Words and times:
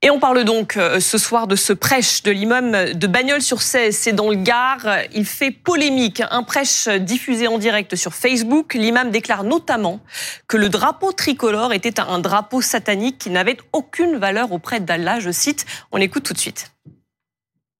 Et 0.00 0.10
on 0.10 0.20
parle 0.20 0.44
donc 0.44 0.76
euh, 0.76 1.00
ce 1.00 1.18
soir 1.18 1.48
de 1.48 1.56
ce 1.56 1.72
prêche 1.72 2.22
de 2.22 2.30
l'imam 2.30 2.92
de 2.94 3.06
Bagnols-sur-Cèze. 3.08 3.96
C'est 3.96 4.12
dans 4.12 4.30
le 4.30 4.36
Gard. 4.36 4.86
Il 5.12 5.26
fait 5.26 5.50
polémique. 5.50 6.22
Un 6.30 6.44
prêche 6.44 6.88
diffusé 6.88 7.48
en 7.48 7.58
direct 7.58 7.96
sur 7.96 8.14
Facebook. 8.14 8.74
L'imam 8.74 9.10
déclare 9.10 9.42
notamment 9.42 10.00
que 10.46 10.56
le 10.56 10.68
drapeau 10.68 11.12
tricolore 11.12 11.72
était 11.72 11.98
un 12.00 12.20
drapeau 12.20 12.62
satanique 12.62 13.18
qui 13.18 13.30
n'avait 13.30 13.58
aucune 13.72 14.16
valeur 14.16 14.52
auprès 14.52 14.78
d'Allah. 14.78 15.18
Je 15.18 15.30
cite. 15.30 15.66
On 15.90 15.98
écoute 15.98 16.22
tout 16.22 16.32
de 16.32 16.38
suite. 16.38 16.70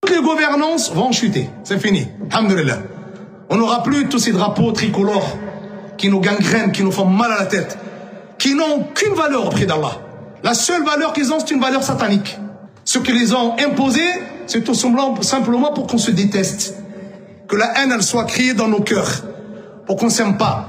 Toutes 0.02 0.14
les 0.14 0.22
gouvernances 0.22 0.92
vont 0.92 1.12
chuter. 1.12 1.48
C'est 1.62 1.80
fini. 1.80 2.08
Alhamdulillah. 2.30 2.78
On 3.48 3.56
n'aura 3.56 3.82
plus 3.82 4.08
tous 4.08 4.18
ces 4.18 4.32
drapeaux 4.32 4.72
tricolores 4.72 5.38
qui 5.96 6.08
nous 6.08 6.20
gangrènent, 6.20 6.72
qui 6.72 6.82
nous 6.82 6.92
font 6.92 7.06
mal 7.06 7.32
à 7.32 7.38
la 7.38 7.46
tête, 7.46 7.78
qui 8.38 8.54
n'ont 8.54 8.76
aucune 8.76 9.14
valeur 9.14 9.46
auprès 9.46 9.66
d'Allah. 9.66 9.98
La 10.42 10.54
seule 10.54 10.84
valeur 10.84 11.12
qu'ils 11.12 11.32
ont, 11.32 11.40
c'est 11.40 11.50
une 11.50 11.60
valeur 11.60 11.82
satanique. 11.82 12.38
Ce 12.84 12.98
qu'ils 12.98 13.34
ont 13.34 13.56
imposé, 13.58 14.02
c'est 14.46 14.62
tout 14.62 14.74
simplement 14.74 15.72
pour 15.72 15.86
qu'on 15.86 15.98
se 15.98 16.10
déteste. 16.10 16.74
Que 17.48 17.56
la 17.56 17.78
haine, 17.78 17.92
elle 17.92 18.02
soit 18.02 18.24
criée 18.24 18.54
dans 18.54 18.68
nos 18.68 18.80
cœurs. 18.80 19.24
Pour 19.86 19.96
qu'on 19.96 20.10
s'aime 20.10 20.36
pas. 20.36 20.66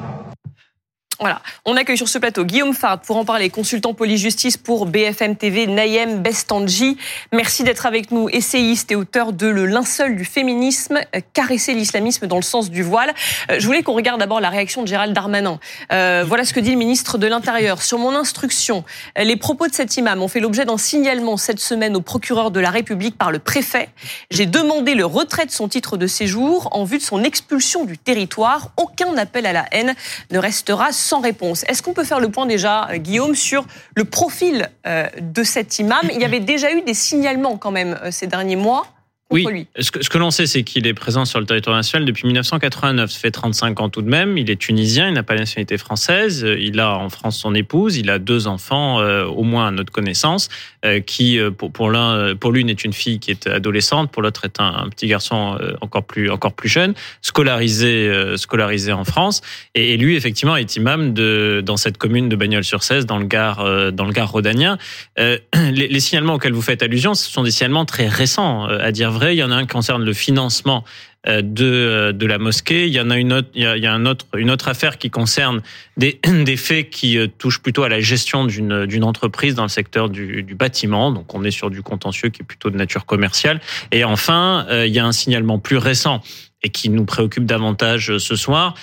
Voilà. 1.19 1.41
On 1.65 1.75
accueille 1.75 1.97
sur 1.97 2.07
ce 2.07 2.17
plateau 2.17 2.45
Guillaume 2.45 2.73
Fard 2.73 3.01
pour 3.01 3.17
en 3.17 3.25
parler, 3.25 3.49
consultant 3.49 3.93
police-justice 3.93 4.55
pour 4.55 4.85
BFM 4.85 5.35
TV, 5.35 5.67
Nayem 5.67 6.19
Bestanji. 6.23 6.97
Merci 7.33 7.63
d'être 7.63 7.85
avec 7.85 8.11
nous, 8.11 8.29
essayiste 8.29 8.89
et 8.93 8.95
auteur 8.95 9.33
de 9.33 9.45
Le 9.47 9.65
linceul 9.65 10.15
du 10.15 10.23
féminisme, 10.23 10.97
euh, 11.13 11.19
caresser 11.33 11.73
l'islamisme 11.73 12.25
dans 12.27 12.37
le 12.37 12.41
sens 12.41 12.69
du 12.69 12.83
voile. 12.83 13.13
Euh, 13.51 13.59
je 13.59 13.65
voulais 13.65 13.83
qu'on 13.83 13.95
regarde 13.95 14.21
d'abord 14.21 14.39
la 14.39 14.49
réaction 14.49 14.81
de 14.81 14.87
Gérald 14.87 15.13
Darmanin. 15.13 15.59
Euh, 15.91 16.23
voilà 16.25 16.45
ce 16.45 16.53
que 16.53 16.61
dit 16.61 16.71
le 16.71 16.77
ministre 16.77 17.17
de 17.17 17.27
l'Intérieur. 17.27 17.81
Sur 17.81 17.99
mon 17.99 18.15
instruction, 18.15 18.85
les 19.17 19.35
propos 19.35 19.67
de 19.67 19.73
cet 19.73 19.97
imam 19.97 20.23
ont 20.23 20.29
fait 20.29 20.39
l'objet 20.39 20.63
d'un 20.63 20.77
signalement 20.77 21.35
cette 21.35 21.59
semaine 21.59 21.97
au 21.97 22.01
procureur 22.01 22.49
de 22.49 22.61
la 22.61 22.69
République 22.69 23.17
par 23.17 23.31
le 23.31 23.39
préfet. 23.39 23.89
J'ai 24.31 24.45
demandé 24.45 24.95
le 24.95 25.05
retrait 25.05 25.45
de 25.45 25.51
son 25.51 25.67
titre 25.67 25.97
de 25.97 26.07
séjour 26.07 26.69
en 26.71 26.85
vue 26.85 26.97
de 26.97 27.03
son 27.03 27.25
expulsion 27.25 27.83
du 27.83 27.97
territoire. 27.97 28.71
Aucun 28.77 29.17
appel 29.17 29.45
à 29.45 29.51
la 29.51 29.65
haine 29.73 29.95
ne 30.31 30.39
restera 30.39 30.93
réponse. 31.17 31.63
Est-ce 31.67 31.81
qu'on 31.81 31.93
peut 31.93 32.03
faire 32.03 32.19
le 32.19 32.29
point 32.29 32.45
déjà, 32.45 32.87
euh, 32.89 32.97
Guillaume, 32.97 33.35
sur 33.35 33.65
le 33.95 34.05
profil 34.05 34.69
euh, 34.85 35.07
de 35.19 35.43
cet 35.43 35.79
imam? 35.79 36.07
Il 36.13 36.21
y 36.21 36.25
avait 36.25 36.39
déjà 36.39 36.71
eu 36.71 36.81
des 36.81 36.93
signalements 36.93 37.57
quand 37.57 37.71
même 37.71 37.99
euh, 38.03 38.11
ces 38.11 38.27
derniers 38.27 38.55
mois 38.55 38.85
oui. 39.31 39.67
Ce 39.79 39.91
que, 39.91 40.17
l'on 40.17 40.31
sait, 40.31 40.47
c'est 40.47 40.63
qu'il 40.63 40.87
est 40.87 40.93
présent 40.95 41.23
sur 41.23 41.39
le 41.39 41.45
territoire 41.45 41.75
national 41.75 42.03
depuis 42.03 42.25
1989. 42.25 43.11
Ça 43.11 43.19
fait 43.19 43.29
35 43.29 43.79
ans 43.79 43.89
tout 43.89 44.01
de 44.01 44.09
même. 44.09 44.39
Il 44.39 44.49
est 44.49 44.55
tunisien, 44.55 45.07
il 45.07 45.13
n'a 45.13 45.21
pas 45.21 45.35
la 45.35 45.41
nationalité 45.41 45.77
française. 45.77 46.43
Il 46.59 46.79
a 46.79 46.97
en 46.97 47.09
France 47.09 47.37
son 47.37 47.53
épouse. 47.53 47.97
Il 47.97 48.09
a 48.09 48.17
deux 48.17 48.47
enfants, 48.47 48.99
euh, 48.99 49.25
au 49.25 49.43
moins 49.43 49.67
à 49.67 49.71
notre 49.71 49.91
connaissance, 49.91 50.49
euh, 50.83 50.99
qui, 50.99 51.37
euh, 51.37 51.51
pour, 51.51 51.71
pour 51.71 51.91
l'un, 51.91 52.35
pour 52.35 52.51
l'une 52.51 52.69
est 52.69 52.83
une 52.83 52.93
fille 52.93 53.19
qui 53.19 53.29
est 53.29 53.45
adolescente, 53.45 54.11
pour 54.11 54.23
l'autre 54.23 54.45
est 54.45 54.59
un, 54.59 54.89
petit 54.89 55.07
garçon 55.07 55.59
encore 55.81 56.03
plus, 56.03 56.31
encore 56.31 56.53
plus 56.53 56.69
jeune, 56.69 56.95
scolarisé, 57.21 58.11
scolarisé 58.37 58.91
en 58.93 59.03
France. 59.03 59.41
Et, 59.75 59.97
lui, 59.97 60.15
effectivement, 60.15 60.55
est 60.55 60.75
imam 60.75 61.13
de, 61.13 61.61
dans 61.63 61.77
cette 61.77 61.97
commune 61.97 62.29
de 62.29 62.35
Bagnols-sur-Cèze, 62.35 63.05
dans 63.05 63.19
le 63.19 63.25
Gard, 63.25 63.91
dans 63.91 64.05
le 64.05 64.11
Gard 64.11 64.31
rhodanien. 64.31 64.77
Les, 65.17 65.87
les 65.87 65.99
signalements 65.99 66.35
auxquels 66.35 66.53
vous 66.53 66.61
faites 66.61 66.81
allusion, 66.81 67.13
ce 67.13 67.29
sont 67.29 67.43
des 67.43 67.51
signalements 67.51 67.85
très 67.85 68.07
récents, 68.07 68.65
à 68.65 68.91
dire 68.91 69.11
il 69.27 69.37
y 69.37 69.43
en 69.43 69.51
a 69.51 69.55
un 69.55 69.61
qui 69.61 69.73
concerne 69.73 70.03
le 70.03 70.13
financement 70.13 70.83
euh, 71.27 71.41
de, 71.41 71.65
euh, 71.65 72.13
de 72.13 72.25
la 72.25 72.37
mosquée. 72.37 72.87
Il 72.87 72.93
y 72.93 72.99
en 73.01 73.09
a 73.09 73.17
une 73.17 73.33
autre, 73.33 73.49
il 73.53 73.63
y 73.63 73.85
a, 73.85 73.93
un 73.93 74.05
autre, 74.05 74.25
une 74.37 74.49
autre 74.49 74.69
affaire 74.69 74.97
qui 74.97 75.09
concerne 75.09 75.61
des, 75.97 76.17
des 76.45 76.55
faits 76.55 76.89
qui 76.89 77.17
euh, 77.17 77.27
touchent 77.27 77.61
plutôt 77.61 77.83
à 77.83 77.89
la 77.89 77.99
gestion 77.99 78.45
d'une, 78.45 78.85
d'une 78.85 79.03
entreprise 79.03 79.53
dans 79.53 79.63
le 79.63 79.69
secteur 79.69 80.07
du, 80.07 80.55
bâtiment. 80.57 81.11
Donc, 81.11 81.35
on 81.35 81.43
est 81.43 81.51
sur 81.51 81.71
du 81.71 81.81
contentieux 81.81 82.29
qui 82.29 82.41
est 82.41 82.45
plutôt 82.45 82.69
de 82.69 82.77
nature 82.77 83.05
commerciale. 83.05 83.59
Et 83.91 84.05
enfin, 84.05 84.65
il 84.85 84.93
y 84.93 84.99
a 84.99 85.05
un 85.05 85.11
signalement 85.11 85.59
plus 85.59 85.75
récent 85.75 86.21
et 86.63 86.69
qui 86.69 86.89
nous 86.89 87.05
préoccupe 87.05 87.45
davantage 87.45 88.17
ce 88.17 88.35
soir 88.35 88.73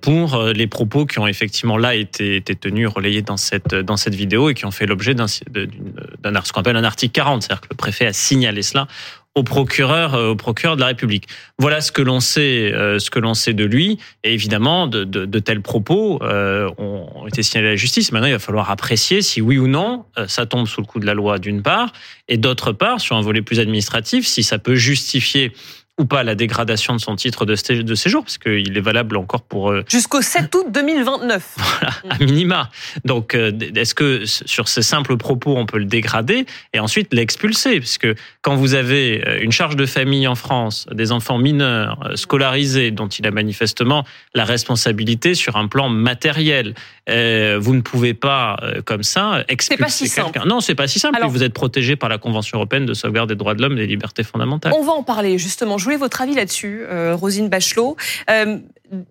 pour 0.00 0.42
les 0.42 0.66
propos 0.66 1.06
qui 1.06 1.18
ont 1.18 1.26
effectivement 1.26 1.78
là 1.78 1.94
été, 1.94 2.36
été 2.36 2.54
tenus, 2.54 2.88
relayés 2.88 3.22
dans 3.22 3.38
cette, 3.38 3.74
dans 3.74 3.96
cette 3.96 4.14
vidéo 4.14 4.50
et 4.50 4.54
qui 4.54 4.66
ont 4.66 4.70
fait 4.70 4.86
l'objet 4.86 5.14
d'un, 5.14 5.26
d'un, 5.48 6.44
ce 6.44 6.52
qu'on 6.52 6.60
appelle 6.60 6.76
un 6.76 6.84
article 6.84 7.12
40. 7.12 7.42
C'est-à-dire 7.42 7.62
que 7.62 7.68
le 7.70 7.76
préfet 7.76 8.06
a 8.06 8.12
signalé 8.12 8.62
cela 8.62 8.86
au 9.34 9.42
procureur, 9.42 10.14
euh, 10.14 10.30
au 10.30 10.36
procureur 10.36 10.76
de 10.76 10.80
la 10.80 10.88
République. 10.88 11.26
Voilà 11.58 11.80
ce 11.80 11.90
que 11.90 12.02
l'on 12.02 12.20
sait, 12.20 12.72
euh, 12.72 12.98
ce 12.98 13.10
que 13.10 13.18
l'on 13.18 13.34
sait 13.34 13.52
de 13.52 13.64
lui. 13.64 13.98
Et 14.22 14.32
évidemment, 14.32 14.86
de, 14.86 15.04
de, 15.04 15.24
de 15.24 15.38
tels 15.40 15.60
propos 15.60 16.20
euh, 16.22 16.70
ont 16.78 17.26
été 17.26 17.42
signalés 17.42 17.68
à 17.68 17.70
la 17.72 17.76
justice. 17.76 18.12
Maintenant, 18.12 18.28
il 18.28 18.32
va 18.32 18.38
falloir 18.38 18.70
apprécier 18.70 19.22
si 19.22 19.40
oui 19.40 19.58
ou 19.58 19.66
non 19.66 20.04
ça 20.28 20.46
tombe 20.46 20.66
sous 20.66 20.80
le 20.80 20.86
coup 20.86 21.00
de 21.00 21.06
la 21.06 21.14
loi 21.14 21.38
d'une 21.38 21.62
part, 21.62 21.92
et 22.28 22.36
d'autre 22.36 22.72
part, 22.72 23.00
sur 23.00 23.16
un 23.16 23.20
volet 23.20 23.42
plus 23.42 23.58
administratif, 23.58 24.26
si 24.26 24.42
ça 24.42 24.58
peut 24.58 24.76
justifier 24.76 25.52
ou 25.98 26.06
pas 26.06 26.24
la 26.24 26.34
dégradation 26.34 26.96
de 26.96 27.00
son 27.00 27.14
titre 27.14 27.46
de, 27.46 27.54
séjour, 27.54 28.24
parce 28.24 28.38
qu'il 28.38 28.76
est 28.76 28.80
valable 28.80 29.16
encore 29.16 29.42
pour... 29.42 29.70
Euh, 29.70 29.84
Jusqu'au 29.88 30.22
7 30.22 30.52
août 30.54 30.66
2029. 30.70 31.56
Voilà, 31.74 31.94
à 32.10 32.18
minima. 32.18 32.70
Donc, 33.04 33.34
euh, 33.34 33.52
est-ce 33.74 33.94
que 33.94 34.24
sur 34.26 34.68
ces 34.68 34.82
simples 34.82 35.16
propos, 35.16 35.56
on 35.56 35.66
peut 35.66 35.78
le 35.78 35.84
dégrader 35.84 36.46
et 36.72 36.80
ensuite 36.80 37.12
l'expulser? 37.12 37.80
Parce 37.80 37.98
que 37.98 38.14
quand 38.42 38.54
vous 38.54 38.74
avez 38.74 39.26
euh, 39.26 39.42
une 39.42 39.52
charge 39.52 39.76
de 39.76 39.86
famille 39.86 40.26
en 40.26 40.34
France, 40.34 40.86
des 40.92 41.12
enfants 41.12 41.38
mineurs 41.38 42.10
scolarisés, 42.14 42.90
dont 42.90 43.08
il 43.08 43.26
a 43.26 43.30
manifestement 43.30 44.04
la 44.34 44.44
responsabilité 44.44 45.34
sur 45.34 45.56
un 45.56 45.68
plan 45.68 45.88
matériel, 45.88 46.74
vous 47.06 47.74
ne 47.74 47.82
pouvez 47.82 48.14
pas, 48.14 48.56
comme 48.86 49.02
ça, 49.02 49.44
expulser 49.48 50.08
quelqu'un. 50.08 50.44
Non, 50.46 50.60
c'est 50.60 50.74
pas 50.74 50.86
si 50.86 50.98
simple. 50.98 51.18
vous 51.28 51.42
êtes 51.42 51.52
protégé 51.52 51.96
par 51.96 52.08
la 52.08 52.18
Convention 52.18 52.58
européenne 52.58 52.86
de 52.86 52.94
sauvegarde 52.94 53.28
des 53.28 53.36
droits 53.36 53.54
de 53.54 53.62
l'homme 53.62 53.74
et 53.74 53.82
des 53.82 53.86
libertés 53.86 54.22
fondamentales. 54.22 54.72
On 54.74 54.82
va 54.82 54.92
en 54.92 55.02
parler, 55.02 55.38
justement. 55.38 55.76
Je 55.84 55.86
voulais 55.86 55.98
votre 55.98 56.22
avis 56.22 56.34
là-dessus, 56.34 56.80
euh, 56.88 57.14
Rosine 57.14 57.50
Bachelot. 57.50 57.98
Euh, 58.30 58.56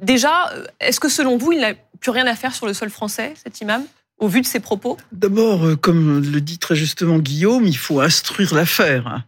déjà, 0.01 0.51
est-ce 0.79 0.99
que 0.99 1.07
selon 1.07 1.37
vous, 1.37 1.51
il 1.51 1.59
n'a 1.59 1.75
plus 1.99 2.09
rien 2.09 2.25
à 2.25 2.35
faire 2.35 2.55
sur 2.55 2.65
le 2.65 2.73
sol 2.73 2.89
français, 2.89 3.35
cet 3.43 3.61
imam 3.61 3.83
au 4.17 4.27
vu 4.27 4.41
de 4.41 4.47
ses 4.47 4.59
propos? 4.59 4.97
D'abord, 5.11 5.67
euh, 5.67 5.75
comme 5.75 6.19
le 6.19 6.41
dit 6.41 6.57
très 6.57 6.75
justement 6.75 7.19
Guillaume, 7.19 7.67
il 7.67 7.77
faut 7.77 8.01
instruire 8.01 8.55
l'affaire. 8.55 9.23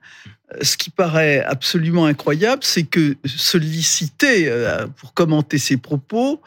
Ce 0.64 0.76
qui 0.76 0.90
paraît 0.90 1.44
absolument 1.44 2.08
incroyable, 2.08 2.64
c'est 2.64 2.82
que 2.82 3.16
sollicité 3.28 4.52
pour 4.98 5.14
commenter 5.14 5.60
ses 5.60 5.78
propos 5.78 6.42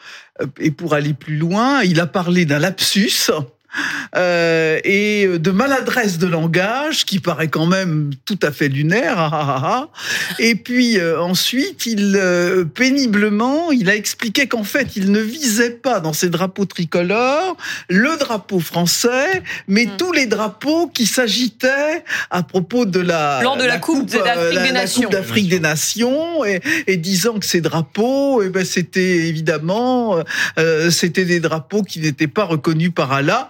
et 0.59 0.71
pour 0.71 0.95
aller 0.95 1.13
plus 1.13 1.37
loin, 1.37 1.81
il 1.83 2.01
a 2.01 2.07
parlé 2.07 2.43
d'un 2.43 2.59
lapsus 2.59 3.31
euh, 4.15 4.79
et 4.83 5.27
de 5.27 5.51
maladresse 5.51 6.17
de 6.17 6.25
langage 6.25 7.05
qui 7.05 7.19
paraît 7.19 7.47
quand 7.47 7.67
même 7.67 8.09
tout 8.25 8.39
à 8.41 8.51
fait 8.51 8.67
lunaire. 8.67 9.15
Ah, 9.17 9.29
ah, 9.31 9.61
ah, 9.63 9.87
et 10.39 10.55
puis 10.55 10.97
euh, 10.97 11.21
ensuite, 11.21 11.85
il 11.85 12.15
euh, 12.15 12.65
péniblement, 12.65 13.71
il 13.71 13.89
a 13.89 13.95
expliqué 13.95 14.47
qu'en 14.47 14.63
fait, 14.63 14.95
il 14.95 15.11
ne 15.11 15.19
visait 15.19 15.69
pas 15.69 15.99
dans 15.99 16.13
ses 16.13 16.29
drapeaux 16.29 16.65
tricolores 16.65 17.55
le 17.89 18.17
drapeau 18.17 18.59
français, 18.59 19.43
mais 19.67 19.85
hmm. 19.85 19.97
tous 19.97 20.11
les 20.11 20.25
drapeaux 20.25 20.87
qui 20.87 21.05
s'agitaient 21.05 22.03
à 22.31 22.41
propos 22.41 22.85
de 22.85 22.99
la 22.99 23.41
de 23.59 23.65
la, 23.65 23.77
coupe, 23.77 24.05
d'Afrique 24.09 24.63
des, 24.63 24.71
Nations, 24.71 25.09
d'Afrique 25.09 25.49
des 25.49 25.59
Nations, 25.59 26.45
et, 26.45 26.61
et, 26.87 26.97
disant 26.97 27.39
que 27.39 27.45
ces 27.45 27.61
drapeaux, 27.61 28.41
eh 28.41 28.49
ben 28.49 28.65
c'était 28.65 29.27
évidemment, 29.27 30.23
c'était 30.89 31.25
des 31.25 31.39
drapeaux 31.39 31.83
qui 31.83 31.99
n'étaient 31.99 32.27
pas 32.27 32.45
reconnus 32.45 32.91
par 32.93 33.11
Allah 33.11 33.49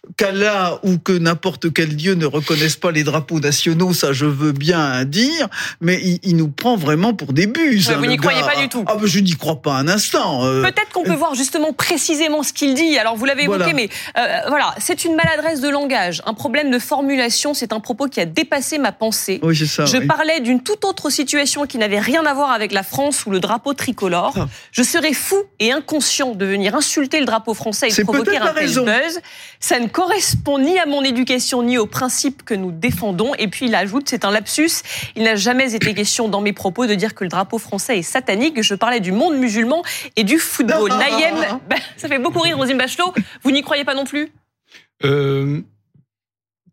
qu'Allah 0.17 0.79
ou 0.83 0.97
que 0.97 1.13
n'importe 1.13 1.73
quel 1.73 1.95
dieu 1.95 2.15
ne 2.15 2.25
reconnaisse 2.25 2.75
pas 2.75 2.91
les 2.91 3.03
drapeaux 3.03 3.39
nationaux, 3.39 3.93
ça 3.93 4.13
je 4.13 4.25
veux 4.25 4.51
bien 4.51 5.05
dire, 5.05 5.47
mais 5.79 5.99
il, 6.23 6.35
nous 6.35 6.49
prend 6.49 6.75
vraiment 6.75 7.13
pour 7.13 7.33
des 7.33 7.47
buses. 7.47 7.91
vous 7.91 8.05
n'y 8.05 8.17
croyez 8.17 8.41
pas 8.41 8.55
du 8.55 8.69
tout 8.69 8.83
Ah, 8.87 8.97
je 9.03 9.19
n'y 9.19 9.35
crois 9.35 9.61
pas 9.61 9.73
un 9.73 9.87
instant. 9.87 10.45
Euh. 10.45 10.61
Peut-être 10.61 10.89
qu'on 10.91 11.03
peut 11.03 11.13
voir 11.13 11.35
justement 11.35 11.73
précisément 11.73 12.43
ce 12.43 12.53
qu'il 12.53 12.73
dit. 12.73 12.97
Alors 12.97 13.15
vous 13.15 13.25
l'avez 13.25 13.43
évoqué, 13.43 13.73
mais 13.73 13.89
euh, 14.17 14.39
voilà, 14.47 14.75
c'est 14.79 15.05
une 15.05 15.15
maladresse 15.15 15.61
de 15.61 15.69
langage, 15.69 16.21
un 16.25 16.33
problème 16.33 16.71
de 16.71 16.79
formulation. 16.79 17.53
C'est 17.53 17.73
un 17.73 17.79
propos 17.79 18.07
qui 18.07 18.19
a 18.19 18.25
dépassé 18.25 18.77
ma 18.77 18.91
pensée. 18.91 19.39
Oui, 19.43 19.55
c'est 19.55 19.65
ça. 19.65 19.85
Je 19.85 19.97
parlais 19.97 20.39
d'une 20.39 20.61
toute 20.61 20.85
autre 20.85 21.09
situation 21.09 21.65
qui 21.65 21.77
n'avait 21.77 21.99
rien 21.99 22.25
à 22.25 22.33
voir 22.33 22.51
avec 22.51 22.71
la 22.71 22.83
France 22.83 23.25
ou 23.25 23.31
le 23.31 23.39
drapeau 23.39 23.73
tricolore. 23.73 24.33
Ah. 24.37 24.47
Je 24.71 24.83
serais 24.83 25.13
fou 25.13 25.37
et 25.59 25.71
inconscient 25.71 26.33
de 26.33 26.45
venir 26.45 26.75
insulter 26.75 27.19
le 27.19 27.25
drapeau 27.25 27.53
français 27.53 27.89
et 27.89 28.03
provoquer 28.03 28.37
un 28.37 28.53
tel 28.53 28.73
buzz. 28.73 29.19
Ça 29.59 29.79
ne 29.79 29.87
correspond 30.01 30.57
ni 30.57 30.79
à 30.79 30.87
mon 30.87 31.03
éducation 31.03 31.61
ni 31.61 31.77
aux 31.77 31.85
principes 31.85 32.41
que 32.41 32.55
nous 32.55 32.71
défendons. 32.71 33.35
Et 33.35 33.47
puis 33.47 33.67
il 33.67 33.75
ajoute, 33.75 34.09
c'est 34.09 34.25
un 34.25 34.31
lapsus, 34.31 34.81
il 35.15 35.21
n'a 35.21 35.35
jamais 35.35 35.75
été 35.75 35.93
question 35.93 36.27
dans 36.27 36.41
mes 36.41 36.53
propos 36.53 36.87
de 36.87 36.95
dire 36.95 37.13
que 37.13 37.23
le 37.23 37.29
drapeau 37.29 37.59
français 37.59 37.99
est 37.99 38.01
satanique. 38.01 38.63
Je 38.63 38.73
parlais 38.73 38.99
du 38.99 39.11
monde 39.11 39.35
musulman 39.37 39.83
et 40.15 40.23
du 40.23 40.39
football. 40.39 40.91
Nayem, 40.97 41.59
bah, 41.69 41.75
ça 41.97 42.07
fait 42.07 42.17
beaucoup 42.17 42.39
rire 42.39 42.57
Rosine 42.57 42.79
Bachelot. 42.79 43.13
Vous 43.43 43.51
n'y 43.51 43.61
croyez 43.61 43.85
pas 43.85 43.93
non 43.93 44.05
plus? 44.05 44.31
Euh, 45.03 45.61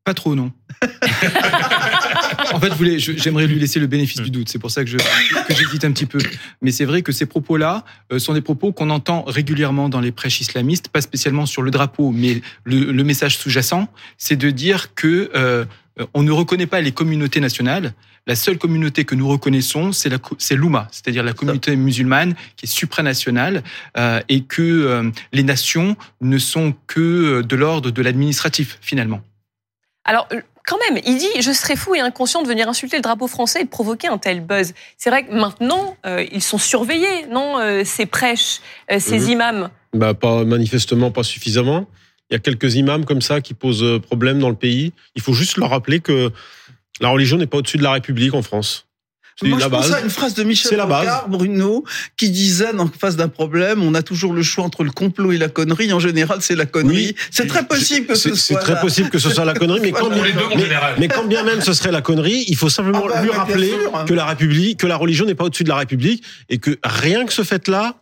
Pas 0.04 0.14
trop, 0.14 0.34
non. 0.34 0.50
en 2.52 2.60
fait, 2.60 2.72
j'aimerais 2.98 3.46
lui 3.46 3.58
laisser 3.58 3.80
le 3.80 3.86
bénéfice 3.86 4.20
du 4.20 4.30
doute. 4.30 4.48
C'est 4.48 4.58
pour 4.58 4.70
ça 4.70 4.84
que, 4.84 4.90
j'hésite 4.90 5.84
un 5.84 5.92
petit 5.92 6.06
peu. 6.06 6.18
Mais 6.62 6.70
c'est 6.70 6.84
vrai 6.84 7.02
que 7.02 7.12
ces 7.12 7.26
propos-là 7.26 7.84
euh, 8.12 8.18
sont 8.18 8.34
des 8.34 8.40
propos 8.40 8.72
qu'on 8.72 8.90
entend 8.90 9.22
régulièrement 9.24 9.88
dans 9.88 10.00
les 10.00 10.12
prêches 10.12 10.40
islamistes, 10.40 10.88
pas 10.88 11.00
spécialement 11.00 11.46
sur 11.46 11.62
le 11.62 11.70
drapeau, 11.70 12.10
mais 12.10 12.42
le, 12.64 13.02
message 13.02 13.38
sous-jacent, 13.38 13.88
c'est 14.18 14.36
de 14.36 14.50
dire 14.50 14.94
que 14.94 15.30
euh, 15.34 15.64
on 16.14 16.22
ne 16.22 16.30
reconnaît 16.30 16.66
pas 16.66 16.80
les 16.80 16.92
communautés 16.92 17.40
nationales. 17.40 17.94
La 18.26 18.36
seule 18.36 18.58
communauté 18.58 19.04
que 19.04 19.14
nous 19.14 19.26
reconnaissons, 19.26 19.92
c'est 19.92 20.54
l'Ouma, 20.54 20.86
c'est-à-dire 20.92 21.22
la 21.22 21.32
communauté 21.32 21.74
musulmane 21.76 22.34
qui 22.56 22.66
est 22.66 22.68
supranationale, 22.68 23.62
euh, 23.96 24.20
et 24.28 24.42
que 24.42 25.10
les 25.32 25.42
nations 25.42 25.96
ne 26.20 26.36
sont 26.36 26.74
que 26.86 27.40
de 27.40 27.56
l'ordre 27.56 27.90
de 27.90 28.02
l'administratif, 28.02 28.78
finalement. 28.82 29.22
Alors, 30.04 30.28
quand 30.68 30.78
même, 30.90 31.02
il 31.06 31.16
dit 31.16 31.40
Je 31.40 31.52
serais 31.52 31.76
fou 31.76 31.94
et 31.94 32.00
inconscient 32.00 32.42
de 32.42 32.48
venir 32.48 32.68
insulter 32.68 32.96
le 32.96 33.02
drapeau 33.02 33.26
français 33.26 33.62
et 33.62 33.64
de 33.64 33.68
provoquer 33.68 34.08
un 34.08 34.18
tel 34.18 34.40
buzz. 34.40 34.74
C'est 34.96 35.08
vrai 35.08 35.24
que 35.24 35.32
maintenant, 35.32 35.96
euh, 36.04 36.24
ils 36.30 36.42
sont 36.42 36.58
surveillés, 36.58 37.26
non 37.30 37.58
euh, 37.58 37.82
Ces 37.84 38.06
prêches, 38.06 38.60
ces 38.98 39.18
mhm. 39.20 39.28
imams 39.30 39.70
bah, 39.94 40.14
pas, 40.14 40.44
Manifestement, 40.44 41.10
pas 41.10 41.22
suffisamment. 41.22 41.86
Il 42.30 42.34
y 42.34 42.36
a 42.36 42.40
quelques 42.40 42.74
imams 42.74 43.06
comme 43.06 43.22
ça 43.22 43.40
qui 43.40 43.54
posent 43.54 44.00
problème 44.02 44.38
dans 44.38 44.50
le 44.50 44.54
pays. 44.54 44.92
Il 45.14 45.22
faut 45.22 45.32
juste 45.32 45.56
leur 45.56 45.70
rappeler 45.70 46.00
que 46.00 46.30
la 47.00 47.08
religion 47.08 47.38
n'est 47.38 47.46
pas 47.46 47.58
au-dessus 47.58 47.78
de 47.78 47.82
la 47.82 47.92
République 47.92 48.34
en 48.34 48.42
France. 48.42 48.87
Moi, 49.42 49.58
je 49.60 49.66
pense 49.66 49.92
à 49.92 50.00
une 50.00 50.10
phrase 50.10 50.34
de 50.34 50.42
Michel 50.42 50.80
Rocard, 50.80 51.28
Bruno, 51.28 51.84
qui 52.16 52.30
disait, 52.30 52.74
en 52.76 52.88
face 52.88 53.16
d'un 53.16 53.28
problème, 53.28 53.82
on 53.82 53.94
a 53.94 54.02
toujours 54.02 54.32
le 54.32 54.42
choix 54.42 54.64
entre 54.64 54.82
le 54.82 54.90
complot 54.90 55.32
et 55.32 55.38
la 55.38 55.48
connerie. 55.48 55.92
En 55.92 56.00
général, 56.00 56.38
c'est 56.40 56.56
la 56.56 56.66
connerie. 56.66 57.14
c'est 57.30 57.46
très 57.46 57.64
possible 57.64 58.06
que 58.06 58.14
ce 58.14 58.30
soit. 58.30 58.36
C'est 58.36 58.54
très 58.56 58.80
possible 58.80 59.10
que 59.10 59.18
ce 59.18 59.30
soit 59.30 59.44
la 59.44 59.54
connerie, 59.54 59.80
mais 59.80 59.92
quand, 59.92 60.10
mais, 60.98 61.08
quand 61.08 61.24
bien 61.24 61.44
même 61.44 61.60
ce 61.60 61.72
serait 61.72 61.92
la 61.92 62.02
connerie, 62.02 62.44
il 62.48 62.56
faut 62.56 62.68
simplement 62.68 63.04
ah 63.06 63.14
bah, 63.14 63.22
lui 63.22 63.30
rappeler 63.30 63.72
que 64.06 64.14
la 64.14 64.24
République, 64.24 64.80
que 64.80 64.86
la 64.86 64.96
religion 64.96 65.24
n'est 65.24 65.34
pas 65.34 65.44
au-dessus 65.44 65.64
de 65.64 65.68
la 65.68 65.76
République 65.76 66.24
et 66.48 66.58
que 66.58 66.78
rien 66.82 67.24
que 67.24 67.32
ce 67.32 67.42
fait-là, 67.42 67.96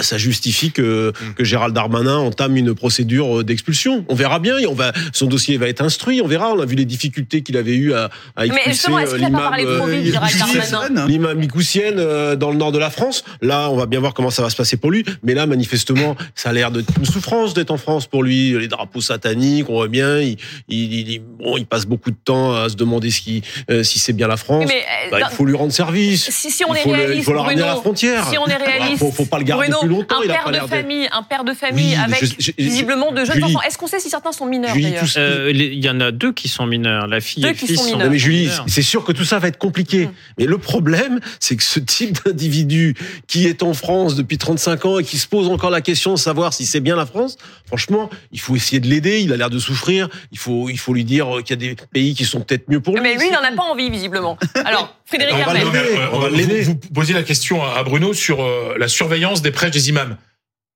ça 0.00 0.18
justifie 0.18 0.70
que, 0.70 1.10
mm. 1.10 1.34
que 1.34 1.44
Gérald 1.44 1.74
Darmanin 1.74 2.18
entame 2.18 2.56
une 2.56 2.74
procédure 2.74 3.40
euh, 3.40 3.44
d'expulsion. 3.44 4.04
On 4.08 4.14
verra 4.14 4.38
bien. 4.38 4.56
On 4.68 4.74
va, 4.74 4.92
son 5.12 5.26
dossier 5.26 5.56
va 5.58 5.68
être 5.68 5.82
instruit. 5.82 6.20
On 6.22 6.28
verra. 6.28 6.52
On 6.52 6.60
a 6.60 6.64
vu 6.64 6.76
les 6.76 6.84
difficultés 6.84 7.42
qu'il 7.42 7.56
avait 7.56 7.74
eues 7.74 7.92
à, 7.94 8.10
à 8.36 8.46
expulser 8.46 8.92
euh, 8.92 9.16
l'imam 9.16 9.52
euh, 9.58 11.06
l'imam 11.06 11.38
Mikoussienne 11.38 11.96
dans 12.36 12.50
le 12.50 12.56
nord 12.56 12.72
de 12.72 12.78
la 12.78 12.90
France. 12.90 13.24
Là, 13.40 13.70
on 13.70 13.76
va 13.76 13.86
bien 13.86 14.00
voir 14.00 14.14
comment 14.14 14.30
ça 14.30 14.42
va 14.42 14.50
se 14.50 14.56
passer 14.56 14.76
pour 14.76 14.90
lui. 14.90 15.04
Mais 15.22 15.34
là, 15.34 15.46
manifestement, 15.46 16.16
ça 16.34 16.50
a 16.50 16.52
l'air 16.52 16.70
de 16.70 16.84
une 16.98 17.06
souffrance 17.06 17.54
d'être 17.54 17.70
en 17.70 17.78
France 17.78 18.06
pour 18.06 18.22
lui. 18.22 18.58
Les 18.58 18.68
drapeaux 18.68 19.00
sataniques, 19.00 19.68
on 19.68 19.74
voit 19.74 19.88
bien. 19.88 20.20
Il, 20.20 20.36
il, 20.68 21.20
bon, 21.20 21.56
il 21.56 21.66
passe 21.66 21.86
beaucoup 21.86 22.10
de 22.10 22.16
temps 22.22 22.54
à 22.54 22.68
se 22.68 22.76
demander 22.76 23.10
ce 23.10 23.20
qui, 23.20 23.42
si 23.82 23.98
c'est 23.98 24.12
bien 24.12 24.28
la 24.28 24.36
France. 24.36 24.66
Mais, 24.68 24.84
bah, 25.10 25.18
il 25.20 25.34
faut 25.34 25.44
lui 25.44 25.56
rendre 25.56 25.72
service. 25.72 26.30
Si, 26.30 26.50
si 26.50 26.64
on 26.64 26.74
il 26.74 26.80
faut 26.80 26.94
est 26.94 26.96
réaliste, 26.96 27.18
il 27.18 27.24
faut 27.24 27.32
le 27.32 27.40
ramener 27.40 27.62
à 27.62 27.66
la 27.66 27.76
frontière. 27.76 28.28
Si 28.28 28.38
on 28.38 28.46
est 28.46 28.56
réaliste, 28.56 28.98
faut, 28.98 29.10
faut 29.10 29.24
pas 29.24 29.38
le 29.38 29.44
garder 29.44 29.71
un 29.74 30.26
père 30.26 30.50
de 30.50 30.66
famille, 30.66 31.08
un 31.12 31.22
père 31.22 31.44
de 31.44 31.54
famille 31.54 31.94
avec 31.94 32.22
visiblement 32.58 33.12
de 33.12 33.24
jeunes 33.24 33.44
enfants. 33.44 33.62
Est-ce 33.62 33.78
qu'on 33.78 33.86
sait 33.86 34.00
si 34.00 34.10
certains 34.10 34.32
sont 34.32 34.46
mineurs 34.46 34.74
d'ailleurs 34.74 35.04
euh, 35.16 35.50
Il 35.52 35.84
y 35.84 35.88
en 35.88 36.00
a 36.00 36.10
deux 36.10 36.32
qui 36.32 36.48
sont 36.48 36.66
mineurs, 36.66 37.06
la 37.06 37.20
fille 37.20 37.44
et 37.44 37.48
le 37.48 37.54
fils. 37.54 37.80
Sont 37.82 37.98
mais 37.98 38.18
Julie, 38.18 38.50
c'est 38.66 38.82
sûr 38.82 39.04
que 39.04 39.12
tout 39.12 39.24
ça 39.24 39.38
va 39.38 39.48
être 39.48 39.58
compliqué. 39.58 40.06
Mm. 40.06 40.12
Mais 40.38 40.44
le 40.46 40.58
problème, 40.58 41.20
c'est 41.40 41.56
que 41.56 41.62
ce 41.62 41.80
type 41.80 42.18
d'individu 42.24 42.94
qui 43.26 43.46
est 43.46 43.62
en 43.62 43.74
France 43.74 44.14
depuis 44.14 44.38
35 44.38 44.84
ans 44.84 44.98
et 44.98 45.04
qui 45.04 45.18
se 45.18 45.26
pose 45.26 45.48
encore 45.48 45.70
la 45.70 45.80
question 45.80 46.12
de 46.12 46.18
savoir 46.18 46.52
si 46.52 46.66
c'est 46.66 46.80
bien 46.80 46.96
la 46.96 47.06
France, 47.06 47.36
franchement, 47.66 48.10
il 48.32 48.40
faut 48.40 48.56
essayer 48.56 48.80
de 48.80 48.88
l'aider. 48.88 49.20
Il 49.20 49.32
a 49.32 49.36
l'air 49.36 49.50
de 49.50 49.58
souffrir. 49.58 50.08
Il 50.30 50.38
faut, 50.38 50.68
il 50.68 50.78
faut 50.78 50.94
lui 50.94 51.04
dire 51.04 51.28
qu'il 51.44 51.50
y 51.50 51.52
a 51.52 51.74
des 51.74 51.76
pays 51.92 52.14
qui 52.14 52.24
sont 52.24 52.40
peut-être 52.40 52.68
mieux 52.68 52.80
pour 52.80 52.94
lui. 52.94 53.02
Mais 53.02 53.14
lui, 53.14 53.26
il 53.28 53.32
n'en 53.32 53.42
a 53.42 53.52
pas 53.52 53.62
envie 53.62 53.90
visiblement. 53.90 54.38
Alors, 54.64 54.96
Frédéric 55.12 55.36
Hermel. 55.36 55.66
On 56.12 56.18
va 56.18 56.30
l'aider. 56.30 56.62
Vous 56.62 56.74
posez 56.74 57.12
la 57.12 57.22
question 57.22 57.62
à 57.62 57.82
Bruno 57.82 58.14
sur 58.14 58.42
euh, 58.42 58.74
la 58.78 58.88
surveillance 58.88 59.42
des 59.42 59.50
des 59.70 59.88
imams. 59.88 60.16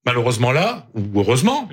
Malheureusement 0.05 0.53
là, 0.53 0.89
ou 0.95 1.21
heureusement, 1.21 1.69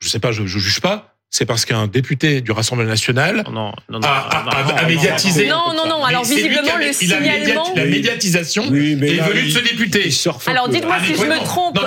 je 0.00 0.08
sais 0.08 0.20
pas, 0.20 0.32
je 0.32 0.44
juge 0.46 0.80
pas, 0.80 1.13
c'est 1.36 1.46
parce 1.46 1.64
qu'un 1.64 1.88
député 1.88 2.42
du 2.42 2.52
Rassemblement 2.52 2.88
national 2.88 3.42
a, 3.44 4.86
médiatisé. 4.86 5.48
Non, 5.48 5.74
non, 5.74 5.88
non. 5.88 6.04
Alors 6.04 6.22
visiblement, 6.22 6.76
le 6.78 6.92
signalement. 6.92 7.72
La 7.74 7.86
médiatisation 7.86 8.62
est 8.66 8.94
venue 8.94 9.42
de 9.42 9.50
ce 9.50 9.58
député. 9.58 10.10
Alors 10.46 10.68
dites-moi 10.68 10.94
si 11.04 11.16
je 11.16 11.26
me 11.26 11.44
trompe. 11.44 11.74
Non, 11.74 11.82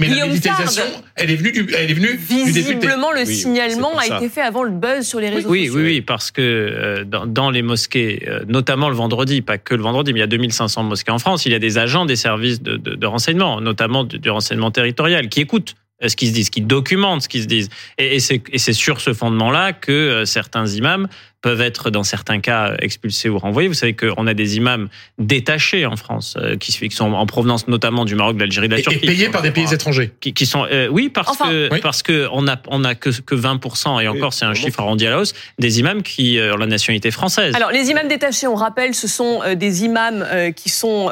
mais, 0.00 0.08
la 0.08 0.26
médiatisation, 0.26 0.82
elle 1.14 1.30
est 1.30 1.36
venue 1.36 1.52
du, 1.52 1.72
elle 1.72 1.88
est 1.88 1.94
venue 1.94 2.18
Visiblement, 2.18 3.12
le 3.12 3.24
signalement 3.26 3.96
a 3.96 4.06
été 4.06 4.28
fait 4.28 4.42
avant 4.42 4.64
le 4.64 4.72
buzz 4.72 5.06
sur 5.06 5.20
les 5.20 5.28
réseaux 5.28 5.48
sociaux. 5.48 5.76
Oui, 5.76 5.84
oui, 5.84 6.00
parce 6.00 6.32
que 6.32 6.42
euh, 6.42 7.04
dans, 7.04 7.50
les 7.52 7.62
mosquées, 7.62 8.24
euh, 8.26 8.40
notamment 8.48 8.88
le 8.88 8.96
vendredi, 8.96 9.40
pas 9.40 9.58
que 9.58 9.76
le 9.76 9.82
vendredi, 9.82 10.12
mais 10.12 10.18
il 10.18 10.22
y 10.22 10.24
a 10.24 10.26
2500 10.26 10.82
mosquées 10.82 11.12
en 11.12 11.20
France, 11.20 11.46
il 11.46 11.52
y 11.52 11.54
a 11.54 11.60
des 11.60 11.78
agents 11.78 12.06
des 12.06 12.16
services 12.16 12.60
de, 12.60 13.06
renseignement, 13.06 13.60
notamment 13.60 14.02
du 14.02 14.30
renseignement 14.30 14.72
territorial, 14.72 15.28
qui 15.28 15.42
écoutent 15.42 15.76
ce 16.06 16.14
qu'ils 16.16 16.28
se 16.28 16.34
disent, 16.34 16.50
qui 16.50 16.60
documentent 16.60 17.22
ce 17.22 17.28
qu'ils 17.28 17.42
se 17.42 17.46
disent. 17.46 17.68
Et, 17.98 18.16
et 18.16 18.58
c'est 18.58 18.72
sur 18.72 19.00
ce 19.00 19.12
fondement-là 19.12 19.72
que 19.72 19.92
euh, 19.92 20.24
certains 20.24 20.66
imams 20.66 21.08
peuvent 21.40 21.60
être 21.60 21.90
dans 21.90 22.02
certains 22.02 22.40
cas 22.40 22.74
expulsés 22.80 23.28
ou 23.28 23.38
renvoyés. 23.38 23.68
Vous 23.68 23.74
savez 23.74 23.94
qu'on 23.94 24.26
a 24.26 24.34
des 24.34 24.56
imams 24.56 24.88
détachés 25.18 25.86
en 25.86 25.96
France, 25.96 26.34
euh, 26.36 26.56
qui, 26.56 26.72
sont 26.90 27.12
en 27.12 27.26
provenance 27.26 27.68
notamment 27.68 28.04
du 28.04 28.16
Maroc, 28.16 28.36
de 28.36 28.40
l'Algérie, 28.40 28.68
de 28.68 28.74
la 28.74 28.82
Turquie. 28.82 28.98
Et 29.02 29.06
payés 29.06 29.28
par 29.28 29.42
des 29.42 29.52
pays 29.52 29.72
étrangers. 29.72 30.12
Qui, 30.20 30.46
sont, 30.46 30.66
euh, 30.70 30.88
oui, 30.88 31.08
parce 31.08 31.36
que 31.36 31.80
parce 31.80 32.02
que 32.02 32.26
on 32.32 32.48
a 32.48 32.56
on 32.66 32.84
a 32.84 32.94
que 32.94 33.10
que 33.20 33.34
20 33.34 33.60
et 34.02 34.08
encore 34.08 34.34
c'est 34.34 34.44
un 34.44 34.54
chiffre 34.54 34.80
arrondi 34.80 35.06
à 35.06 35.10
la 35.10 35.20
hausse 35.20 35.34
des 35.58 35.78
imams 35.78 36.02
qui 36.02 36.38
ont 36.40 36.56
la 36.56 36.66
nationalité 36.66 37.10
française. 37.10 37.54
Alors 37.54 37.70
les 37.70 37.90
imams 37.90 38.08
détachés, 38.08 38.46
on 38.46 38.54
rappelle, 38.54 38.94
ce 38.94 39.06
sont 39.06 39.40
des 39.54 39.84
imams 39.84 40.26
qui 40.56 40.70
sont 40.70 41.10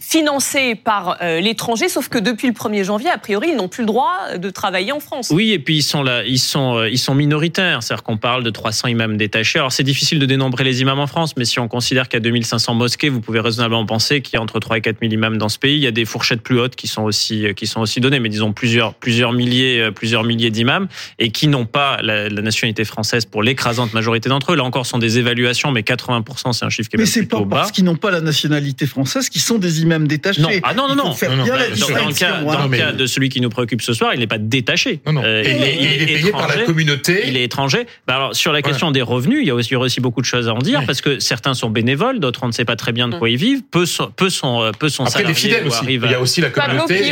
financés 0.00 0.74
par 0.74 1.18
l'étranger, 1.20 1.88
sauf 1.88 2.08
que 2.08 2.18
depuis 2.18 2.48
le 2.48 2.54
1er 2.54 2.84
janvier, 2.84 3.10
a 3.10 3.18
priori, 3.18 3.48
ils 3.50 3.56
n'ont 3.56 3.68
plus 3.68 3.82
le 3.82 3.86
droit 3.86 4.36
de 4.36 4.50
travailler 4.50 4.92
en 4.92 5.00
France. 5.00 5.30
Oui, 5.30 5.52
et 5.52 5.58
puis 5.58 5.78
ils 5.78 5.82
sont 5.82 6.02
là, 6.02 6.22
ils 6.24 6.38
sont 6.38 6.84
ils 6.84 6.98
sont 6.98 7.14
minoritaires, 7.14 7.82
c'est-à-dire 7.82 8.04
qu'on 8.04 8.16
parle 8.16 8.44
de 8.44 8.50
300 8.50 8.88
imams 8.88 9.16
détachés 9.16 9.39
alors 9.54 9.72
c'est 9.72 9.82
difficile 9.82 10.18
de 10.18 10.26
dénombrer 10.26 10.64
les 10.64 10.80
imams 10.80 10.98
en 10.98 11.06
France, 11.06 11.36
mais 11.36 11.44
si 11.44 11.58
on 11.58 11.68
considère 11.68 12.08
qu'il 12.08 12.16
y 12.16 12.18
a 12.18 12.20
2500 12.20 12.74
mosquées, 12.74 13.08
vous 13.08 13.20
pouvez 13.20 13.40
raisonnablement 13.40 13.86
penser 13.86 14.20
qu'il 14.20 14.34
y 14.34 14.36
a 14.36 14.42
entre 14.42 14.58
3 14.60 14.78
et 14.78 14.80
4 14.80 14.98
000 15.00 15.12
imams 15.12 15.38
dans 15.38 15.48
ce 15.48 15.58
pays. 15.58 15.76
Il 15.76 15.82
y 15.82 15.86
a 15.86 15.90
des 15.90 16.04
fourchettes 16.04 16.42
plus 16.42 16.58
hautes 16.58 16.76
qui 16.76 16.86
sont 16.86 17.02
aussi 17.02 17.46
qui 17.56 17.66
sont 17.66 17.80
aussi 17.80 18.00
données, 18.00 18.20
mais 18.20 18.28
disons 18.28 18.52
plusieurs 18.52 18.94
plusieurs 18.94 19.32
milliers 19.32 19.80
euh, 19.80 19.90
plusieurs 19.90 20.24
milliers 20.24 20.50
d'imams 20.50 20.88
et 21.18 21.30
qui 21.30 21.48
n'ont 21.48 21.66
pas 21.66 21.98
la, 22.02 22.28
nationalité 22.30 22.84
française 22.84 23.24
pour 23.24 23.42
l'écrasante 23.42 23.92
majorité 23.92 24.28
d'entre 24.28 24.52
eux. 24.52 24.56
Là 24.56 24.64
encore, 24.64 24.86
ce 24.86 24.92
sont 24.92 24.98
des 24.98 25.18
évaluations, 25.18 25.72
mais 25.72 25.82
80% 25.82 26.52
c'est 26.52 26.64
un 26.64 26.70
chiffre 26.70 26.88
qui 26.88 26.96
est 26.96 26.98
mais 26.98 27.06
c'est 27.06 27.26
pas 27.26 27.42
parce 27.48 27.72
qu'ils 27.72 27.84
n'ont 27.84 27.96
pas 27.96 28.10
la 28.10 28.20
nationalité 28.20 28.86
française 28.86 29.28
qu'ils 29.28 29.40
sont 29.40 29.58
des 29.58 29.82
imams 29.82 30.06
détachés. 30.08 30.40
Non, 30.40 30.48
ah 30.62 30.74
non 30.74 30.88
non 30.88 30.96
non. 30.96 31.04
Dans, 31.04 31.44
le 32.06 32.14
cas, 32.14 32.42
dans 32.42 32.68
le 32.68 32.76
cas 32.76 32.92
de 32.92 33.06
celui 33.06 33.28
qui 33.28 33.40
nous 33.40 33.50
préoccupe 33.50 33.82
ce 33.82 33.92
soir, 33.92 34.14
il 34.14 34.20
n'est 34.20 34.26
pas 34.26 34.38
détaché. 34.38 35.00
Non, 35.06 35.12
non. 35.12 35.22
Euh, 35.24 35.42
il, 35.44 36.02
est, 36.02 36.06
payé 36.06 36.30
par 36.32 36.48
la 36.48 36.64
communauté. 36.64 37.24
Il 37.26 37.36
est 37.36 37.44
étranger. 37.44 37.86
Bah 38.06 38.16
alors 38.16 38.34
sur 38.34 38.52
la 38.52 38.62
question 38.62 38.90
des 38.90 39.02
revenus, 39.02 39.29
il 39.38 39.46
y 39.46 39.50
a 39.50 39.54
aussi, 39.54 40.00
beaucoup 40.00 40.20
de 40.20 40.26
choses 40.26 40.48
à 40.48 40.54
en 40.54 40.58
dire 40.58 40.84
parce 40.86 41.00
que 41.00 41.18
certains 41.20 41.54
sont 41.54 41.70
bénévoles, 41.70 42.20
d'autres 42.20 42.40
on 42.42 42.46
ne 42.46 42.52
sait 42.52 42.64
pas 42.64 42.76
très 42.76 42.92
bien 42.92 43.08
de 43.08 43.16
quoi 43.16 43.28
ils 43.28 43.36
vivent. 43.36 43.62
Peu 43.70 43.86
sont, 43.86 44.10
peu 44.14 44.30
sont, 44.30 44.62
euh, 44.62 44.72
peu 44.78 44.88
sont 44.88 45.04
Après, 45.04 45.22
les 45.24 45.34
fidèles 45.34 45.66
aussi. 45.66 45.84
Il 45.86 46.10
y 46.10 46.14
a 46.14 46.20
aussi 46.20 46.40
la 46.40 46.50
communauté. 46.50 47.04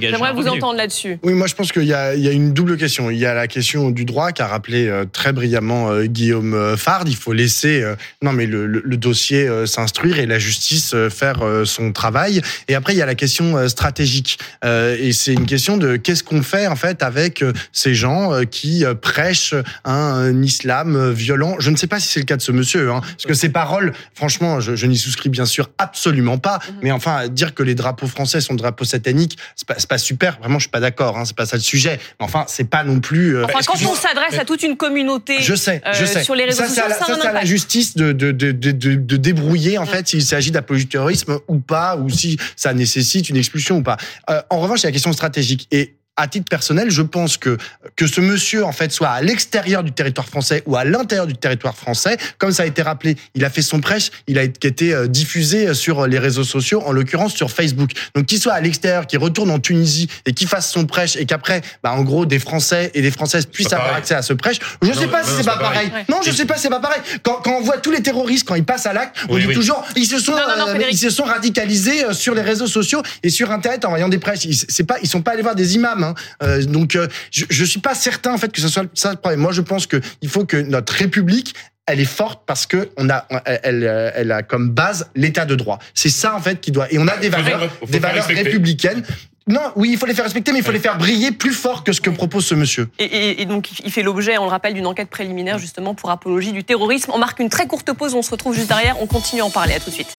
J'aimerais 0.00 0.32
vous 0.32 0.48
entendre 0.48 0.76
là-dessus. 0.76 1.18
Oui, 1.22 1.34
moi 1.34 1.46
je 1.46 1.54
pense 1.54 1.72
qu'il 1.72 1.82
y, 1.82 1.88
y, 1.88 1.94
a 1.94 2.32
une 2.32 2.52
double 2.52 2.76
question. 2.76 3.10
Il 3.10 3.18
y 3.18 3.26
a 3.26 3.34
la 3.34 3.48
question 3.48 3.90
du 3.90 4.04
droit 4.04 4.32
qu'a 4.32 4.46
rappelé 4.46 4.88
euh, 4.88 5.04
très 5.10 5.32
brillamment 5.32 5.90
euh, 5.90 6.04
Guillaume 6.04 6.76
Fard. 6.76 7.04
Il 7.06 7.16
faut 7.16 7.32
laisser 7.32 7.84
non 8.22 8.32
mais 8.32 8.46
le, 8.46 8.66
le, 8.66 8.96
dossier 8.96 9.48
s'instruire 9.66 10.18
et 10.18 10.26
la 10.26 10.38
justice 10.38 10.94
faire 11.10 11.40
son 11.64 11.92
travail. 11.92 12.40
Et 12.68 12.74
après 12.74 12.94
il 12.94 12.96
y 12.96 13.02
a 13.02 13.06
la 13.06 13.14
question 13.14 13.68
stratégique. 13.68 14.38
Et 14.64 15.12
c'est 15.12 15.32
une 15.32 15.46
question 15.46 15.76
de 15.76 15.96
qu'est-ce 15.96 16.22
qu'on 16.22 16.42
fait 16.42 16.66
en 16.66 16.76
fait 16.76 17.02
avec 17.02 17.44
ces 17.72 17.94
gens 17.94 18.44
qui 18.50 18.84
prêchent 19.00 19.54
un 19.84 20.42
islam 20.42 21.12
violent. 21.12 21.51
Je 21.58 21.70
ne 21.70 21.76
sais 21.76 21.86
pas 21.86 22.00
si 22.00 22.08
c'est 22.08 22.20
le 22.20 22.26
cas 22.26 22.36
de 22.36 22.42
ce 22.42 22.52
monsieur, 22.52 22.90
hein, 22.90 23.00
parce 23.00 23.26
que 23.26 23.34
ces 23.34 23.48
paroles, 23.48 23.92
franchement, 24.14 24.60
je, 24.60 24.76
je 24.76 24.86
n'y 24.86 24.96
souscris 24.96 25.28
bien 25.28 25.46
sûr 25.46 25.70
absolument 25.78 26.38
pas. 26.38 26.58
Mhm. 26.58 26.74
Mais 26.82 26.92
enfin, 26.92 27.28
dire 27.28 27.54
que 27.54 27.62
les 27.62 27.74
drapeaux 27.74 28.06
français 28.06 28.40
sont 28.40 28.54
drapeaux 28.54 28.84
sataniques, 28.84 29.38
c'est 29.56 29.66
pas, 29.66 29.74
pas 29.88 29.98
super. 29.98 30.38
Vraiment, 30.38 30.58
je 30.58 30.64
suis 30.64 30.70
pas 30.70 30.80
d'accord. 30.80 31.18
Hein, 31.18 31.24
c'est 31.24 31.36
pas 31.36 31.46
ça 31.46 31.56
le 31.56 31.62
sujet. 31.62 31.98
Mais 32.20 32.24
enfin, 32.24 32.44
c'est 32.48 32.68
pas 32.68 32.84
non 32.84 33.00
plus. 33.00 33.36
Euh, 33.36 33.44
enfin, 33.44 33.60
quand 33.66 33.90
on 33.90 33.94
s'adresse 33.94 34.38
à 34.38 34.44
toute 34.44 34.62
une 34.62 34.76
communauté, 34.76 35.40
je 35.40 35.54
sais, 35.54 35.82
je 35.92 36.04
euh, 36.04 36.06
sais. 36.06 36.24
sur 36.24 36.34
les 36.34 36.44
réseaux 36.44 36.64
sociaux, 36.64 36.84
ça, 36.88 37.06
c'est 37.06 37.26
à 37.26 37.32
la 37.32 37.44
justice 37.44 37.96
de, 37.96 38.12
de, 38.12 38.32
de, 38.32 38.52
de, 38.52 38.70
de 38.72 39.16
débrouiller 39.16 39.78
en 39.78 39.86
fait 39.86 40.08
s'il 40.08 40.22
s'agit 40.22 40.50
d'apologie 40.50 40.86
terrorisme 40.86 41.38
ou 41.48 41.58
pas, 41.58 41.96
ou 41.96 42.08
si 42.08 42.38
ça 42.56 42.72
nécessite 42.74 43.28
une 43.28 43.36
expulsion 43.36 43.78
ou 43.78 43.82
pas. 43.82 43.96
Euh, 44.30 44.40
en 44.50 44.60
revanche, 44.60 44.80
il 44.80 44.84
y 44.84 44.86
a 44.86 44.88
la 44.88 44.92
question 44.92 45.12
stratégique 45.12 45.68
et 45.70 45.96
à 46.16 46.28
titre 46.28 46.46
personnel, 46.48 46.90
je 46.90 47.02
pense 47.02 47.36
que 47.36 47.56
que 47.96 48.06
ce 48.06 48.20
monsieur 48.20 48.64
en 48.64 48.72
fait 48.72 48.92
soit 48.92 49.08
à 49.08 49.22
l'extérieur 49.22 49.82
du 49.82 49.92
territoire 49.92 50.26
français 50.26 50.62
ou 50.66 50.76
à 50.76 50.84
l'intérieur 50.84 51.26
du 51.26 51.34
territoire 51.34 51.76
français, 51.76 52.16
comme 52.38 52.52
ça 52.52 52.64
a 52.64 52.66
été 52.66 52.82
rappelé, 52.82 53.16
il 53.34 53.44
a 53.44 53.50
fait 53.50 53.62
son 53.62 53.80
prêche, 53.80 54.10
il 54.26 54.38
a 54.38 54.42
été 54.42 54.92
euh, 54.92 55.06
diffusé 55.06 55.74
sur 55.74 56.06
les 56.06 56.18
réseaux 56.18 56.44
sociaux, 56.44 56.82
en 56.84 56.92
l'occurrence 56.92 57.34
sur 57.34 57.50
Facebook. 57.50 57.90
Donc 58.14 58.26
qu'il 58.26 58.38
soit 58.38 58.52
à 58.52 58.60
l'extérieur, 58.60 59.06
qu'il 59.06 59.18
retourne 59.18 59.50
en 59.50 59.58
Tunisie 59.58 60.08
et 60.26 60.32
qu'il 60.32 60.48
fasse 60.48 60.70
son 60.70 60.86
prêche 60.86 61.16
et 61.16 61.26
qu'après, 61.26 61.62
bah, 61.82 61.92
en 61.92 62.02
gros, 62.02 62.26
des 62.26 62.38
Français 62.38 62.90
et 62.94 63.02
des 63.02 63.10
Françaises 63.10 63.46
puissent 63.46 63.72
avoir 63.72 63.94
accès 63.94 64.14
à 64.14 64.22
ce 64.22 64.32
prêche. 64.32 64.58
Je 64.82 64.88
ne 64.88 64.94
sais 64.94 65.08
pas 65.08 65.24
si 65.24 65.30
c'est 65.36 65.44
pas 65.44 65.58
pareil. 65.58 65.90
Non, 66.08 66.20
je 66.24 66.30
sais 66.30 66.46
pas, 66.46 66.56
c'est 66.56 66.70
pas 66.70 66.80
pareil. 66.80 67.00
Quand, 67.22 67.40
quand, 67.42 67.56
on 67.58 67.62
voit 67.62 67.78
tous 67.78 67.90
les 67.90 68.02
terroristes 68.02 68.46
quand 68.46 68.54
ils 68.54 68.64
passent 68.64 68.86
à 68.86 68.92
l'acte, 68.92 69.16
on 69.28 69.38
dit 69.38 69.48
toujours 69.48 69.84
ils 69.96 70.06
se 70.06 70.18
sont 70.18 70.34
euh, 70.34 70.78
ils 70.90 70.98
se 70.98 71.10
sont 71.10 71.24
radicalisés 71.24 72.04
euh, 72.04 72.12
sur 72.12 72.34
les 72.34 72.42
réseaux 72.42 72.66
sociaux 72.66 73.02
et 73.22 73.30
sur 73.30 73.50
internet 73.50 73.84
en 73.84 73.90
voyant 73.90 74.08
des 74.08 74.18
prêches. 74.18 74.44
Ils, 74.44 74.56
c'est 74.56 74.84
pas 74.84 74.96
ils 75.02 75.08
sont 75.08 75.22
pas 75.22 75.32
allés 75.32 75.42
voir 75.42 75.54
des 75.54 75.74
imams. 75.74 76.01
Hein. 76.02 76.14
Euh, 76.42 76.62
donc 76.64 76.98
je, 77.30 77.44
je 77.48 77.64
suis 77.64 77.80
pas 77.80 77.94
certain 77.94 78.32
en 78.34 78.38
fait 78.38 78.52
que 78.52 78.60
ce 78.60 78.68
soit 78.68 78.86
ça 78.94 79.10
le 79.10 79.16
problème. 79.16 79.40
Moi, 79.40 79.52
je 79.52 79.62
pense 79.62 79.86
que 79.86 80.00
il 80.20 80.28
faut 80.28 80.44
que 80.44 80.56
notre 80.56 80.92
République 80.92 81.54
elle 81.86 82.00
est 82.00 82.04
forte 82.04 82.42
parce 82.46 82.66
que 82.66 82.90
on 82.96 83.10
a, 83.10 83.26
elle, 83.64 83.82
elle 84.14 84.30
a 84.30 84.42
comme 84.42 84.70
base 84.70 85.10
l'état 85.16 85.44
de 85.44 85.56
droit. 85.56 85.78
C'est 85.94 86.10
ça 86.10 86.34
en 86.34 86.40
fait 86.40 86.60
qui 86.60 86.70
doit. 86.70 86.92
Et 86.92 86.98
on 86.98 87.08
a 87.08 87.16
des 87.16 87.28
valeurs, 87.28 87.68
des 87.88 87.98
valeurs 87.98 88.26
républicaines. 88.26 89.02
Non, 89.48 89.72
oui, 89.74 89.90
il 89.92 89.98
faut 89.98 90.06
les 90.06 90.14
faire 90.14 90.24
respecter, 90.24 90.52
mais 90.52 90.60
il 90.60 90.64
faut 90.64 90.70
les 90.70 90.78
faire 90.78 90.96
briller 90.96 91.32
plus 91.32 91.52
fort 91.52 91.82
que 91.82 91.92
ce 91.92 92.00
que 92.00 92.10
propose 92.10 92.46
ce 92.46 92.54
monsieur. 92.54 92.88
Et, 93.00 93.42
et 93.42 93.44
donc, 93.44 93.80
il 93.80 93.90
fait 93.90 94.04
l'objet, 94.04 94.38
on 94.38 94.44
le 94.44 94.50
rappelle, 94.50 94.74
d'une 94.74 94.86
enquête 94.86 95.10
préliminaire 95.10 95.58
justement 95.58 95.96
pour 95.96 96.10
apologie 96.10 96.52
du 96.52 96.62
terrorisme. 96.62 97.10
On 97.12 97.18
marque 97.18 97.40
une 97.40 97.48
très 97.48 97.66
courte 97.66 97.92
pause, 97.92 98.14
on 98.14 98.22
se 98.22 98.30
retrouve 98.30 98.54
juste 98.54 98.68
derrière, 98.68 99.02
on 99.02 99.08
continue 99.08 99.42
à 99.42 99.44
en 99.44 99.50
parler. 99.50 99.74
À 99.74 99.80
tout 99.80 99.90
de 99.90 99.94
suite. 99.94 100.14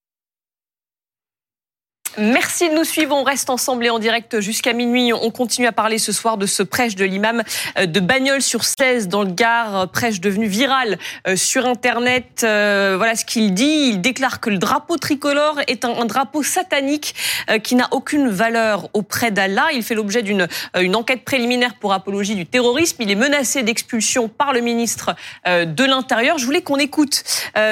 Merci 2.19 2.69
de 2.69 2.75
nous 2.75 2.83
suivre. 2.83 3.15
On 3.15 3.23
reste 3.23 3.49
ensemble 3.49 3.87
et 3.87 3.89
en 3.89 3.97
direct 3.97 4.39
jusqu'à 4.39 4.73
minuit. 4.73 5.11
On 5.13 5.31
continue 5.31 5.65
à 5.65 5.71
parler 5.71 5.97
ce 5.97 6.11
soir 6.11 6.37
de 6.37 6.45
ce 6.45 6.61
prêche 6.61 6.95
de 6.95 7.05
l'imam 7.05 7.41
euh, 7.79 7.87
de 7.87 7.99
Bagnols 7.99 8.43
sur 8.43 8.65
16 8.65 9.07
dans 9.07 9.23
le 9.23 9.31
Gard, 9.31 9.75
euh, 9.75 9.85
prêche 9.87 10.21
devenu 10.21 10.45
viral 10.45 10.99
euh, 11.27 11.35
sur 11.35 11.65
Internet. 11.65 12.41
Voilà 12.41 13.15
ce 13.15 13.25
qu'il 13.25 13.55
dit. 13.55 13.89
Il 13.89 14.01
déclare 14.01 14.39
que 14.39 14.51
le 14.51 14.59
drapeau 14.59 14.97
tricolore 14.97 15.59
est 15.67 15.85
un, 15.85 16.05
drapeau 16.05 16.43
satanique 16.43 17.15
qui 17.63 17.75
n'a 17.75 17.87
aucune 17.91 18.29
valeur 18.29 18.89
auprès 18.93 19.31
d'Allah. 19.31 19.67
Il 19.73 19.83
fait 19.83 19.95
l'objet 19.95 20.21
d'une 20.21 20.47
une 20.77 20.95
enquête 20.95 21.23
préliminaire 21.23 21.75
pour 21.75 21.93
apologie 21.93 22.35
du 22.35 22.45
terrorisme. 22.45 22.97
Il 22.99 23.09
est 23.09 23.15
menacé 23.15 23.63
d'expulsion 23.63 24.27
par 24.27 24.53
le 24.53 24.61
ministre 24.61 25.15
de 25.45 25.83
l'Intérieur. 25.83 26.37
Je 26.37 26.45
voulais 26.45 26.61
qu'on 26.61 26.77
écoute 26.77 27.23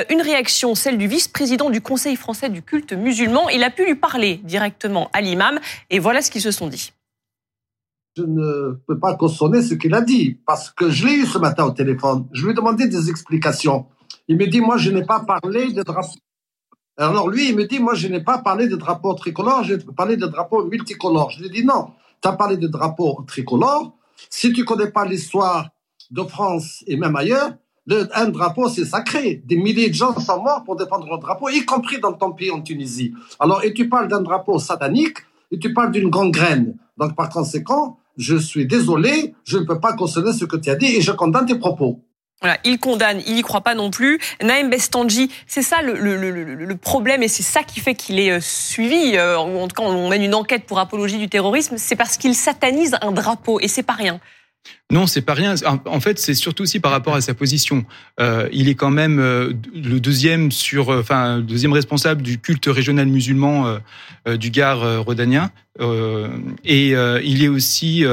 une 0.10 0.22
réaction, 0.22 0.76
celle 0.76 0.98
du 0.98 1.08
vice-président 1.08 1.70
du 1.70 1.82
Conseil 1.82 2.16
français 2.16 2.50
du 2.50 2.62
culte 2.62 2.94
musulman. 2.94 3.50
Il 3.50 3.64
a 3.64 3.70
pu 3.70 3.86
lui 3.86 3.96
parler 3.96 4.31
directement 4.38 5.10
à 5.14 5.22
l'imam 5.22 5.60
et 5.90 6.00
voilà 6.00 6.22
ce 6.22 6.32
qu'ils 6.32 6.42
se 6.42 6.52
sont 6.52 6.68
dit. 6.68 6.92
Je 8.18 8.24
ne 8.24 8.74
peux 8.88 9.00
pas 9.00 9.16
cautionner 9.16 9.62
ce 9.62 9.74
qu'il 9.74 9.94
a 9.94 10.02
dit 10.02 10.38
parce 10.46 10.70
que 10.70 10.90
je 10.90 11.06
l'ai 11.06 11.14
eu 11.14 11.26
ce 11.26 11.38
matin 11.38 11.64
au 11.64 11.72
téléphone. 11.72 12.28
Je 12.34 12.44
lui 12.44 12.52
ai 12.52 12.54
demandé 12.54 12.88
des 12.88 13.10
explications. 13.10 13.86
Il 14.28 14.38
me 14.38 14.48
dit, 14.48 14.60
moi, 14.60 14.78
je 14.78 14.92
n'ai 14.92 15.06
pas 15.06 15.22
parlé 15.22 15.72
de 15.72 15.82
drapeau. 15.82 16.20
Alors 16.98 17.30
lui, 17.30 17.50
il 17.50 17.56
me 17.56 17.66
dit, 17.66 17.80
moi, 17.80 17.94
je 17.94 18.08
n'ai 18.08 18.22
pas 18.22 18.40
parlé 18.40 18.68
de 18.68 18.76
drapeau 18.76 19.14
tricolore, 19.14 19.64
j'ai 19.64 19.78
parlé 19.78 20.18
de 20.18 20.28
drapeau 20.28 20.66
multicolore. 20.66 21.32
Je 21.32 21.40
lui 21.40 21.48
ai 21.48 21.50
dit, 21.50 21.66
non, 21.66 21.92
tu 22.22 22.28
as 22.28 22.34
parlé 22.34 22.58
de 22.58 22.68
drapeau 22.68 23.24
tricolore. 23.26 23.98
Si 24.30 24.52
tu 24.52 24.66
connais 24.66 24.92
pas 24.92 25.06
l'histoire 25.06 25.70
de 26.12 26.24
France 26.24 26.84
et 26.88 26.98
même 26.98 27.16
ailleurs, 27.16 27.54
un 27.90 28.30
drapeau, 28.30 28.70
c'est 28.70 28.86
sacré. 28.86 29.42
Des 29.46 29.58
milliers 29.58 29.90
de 29.90 29.96
gens 29.96 30.18
sont 30.20 30.42
morts 30.42 30.64
pour 30.64 30.76
défendre 30.76 31.08
le 31.10 31.20
drapeau, 31.20 31.50
y 31.50 31.66
compris 31.66 32.00
dans 32.00 32.14
ton 32.14 32.32
pays 32.32 32.52
en 32.52 32.62
Tunisie. 32.62 33.14
Alors, 33.40 33.64
et 33.64 33.74
tu 33.74 33.90
parles 33.90 34.08
d'un 34.08 34.22
drapeau 34.22 34.60
satanique, 34.60 35.18
et 35.52 35.60
tu 35.60 35.74
parles 35.74 35.92
d'une 35.92 36.10
gangrène. 36.10 36.76
Donc, 36.98 37.16
par 37.16 37.30
conséquent, 37.30 37.98
je 38.18 38.38
suis 38.38 38.66
désolé, 38.66 39.34
je 39.44 39.58
ne 39.58 39.64
peux 39.64 39.80
pas 39.80 39.94
cautionner 39.94 40.34
ce 40.34 40.46
que 40.46 40.56
tu 40.56 40.70
as 40.70 40.76
dit 40.76 40.96
et 40.96 41.02
je 41.02 41.12
condamne 41.12 41.46
tes 41.46 41.58
propos. 41.58 42.00
Voilà, 42.42 42.58
il 42.64 42.80
condamne, 42.80 43.22
il 43.28 43.36
n'y 43.36 43.44
croit 43.44 43.62
pas 43.62 43.76
non 43.76 43.92
plus. 43.92 44.20
Naïm 44.42 44.70
Bestanji, 44.70 45.32
c'est 45.46 45.62
ça 45.62 45.84
le, 45.84 45.94
le, 45.94 46.18
le, 46.18 46.44
le, 46.56 46.78
problème 46.78 47.22
et 47.22 47.28
c'est 47.28 47.44
ça 47.44 47.62
qui 47.62 47.80
fait 47.80 47.94
qu'il 47.94 48.20
est 48.20 48.32
euh, 48.32 48.40
suivi. 48.42 49.16
Euh, 49.16 49.38
en 49.38 49.68
tout 49.68 49.76
cas, 49.76 49.84
on 49.84 50.10
mène 50.10 50.24
une 50.24 50.34
enquête 50.34 50.66
pour 50.66 50.80
apologie 50.80 51.20
du 51.20 51.30
terrorisme, 51.30 51.76
c'est 51.78 51.96
parce 51.96 52.18
qu'il 52.18 52.34
satanise 52.34 52.96
un 53.02 53.12
drapeau 53.12 53.60
et 53.60 53.68
c'est 53.68 53.84
pas 53.84 53.94
rien. 53.94 54.20
Non, 54.92 55.08
c'est 55.08 55.22
pas 55.22 55.34
rien. 55.34 55.56
En 55.86 56.00
fait, 56.02 56.20
c'est 56.20 56.34
surtout 56.34 56.64
aussi 56.64 56.82
par 56.82 56.92
rapport 56.92 57.16
à 57.16 57.22
sa 57.22 57.34
position. 57.34 57.86
Euh, 58.20 58.50
il 58.52 58.68
est 58.68 58.76
quand 58.76 58.90
même 58.90 59.20
euh, 59.20 59.54
le 59.74 60.00
deuxième 60.00 60.52
sur, 60.52 60.90
euh, 60.90 61.00
enfin, 61.00 61.40
deuxième 61.40 61.72
responsable 61.72 62.22
du 62.22 62.40
culte 62.40 62.66
régional 62.68 63.08
musulman 63.08 63.78
du 64.28 64.52
Gard 64.52 65.04
rhodanien. 65.04 65.50
et 66.66 66.90
il 66.90 67.44
est 67.44 67.48
aussi 67.48 68.04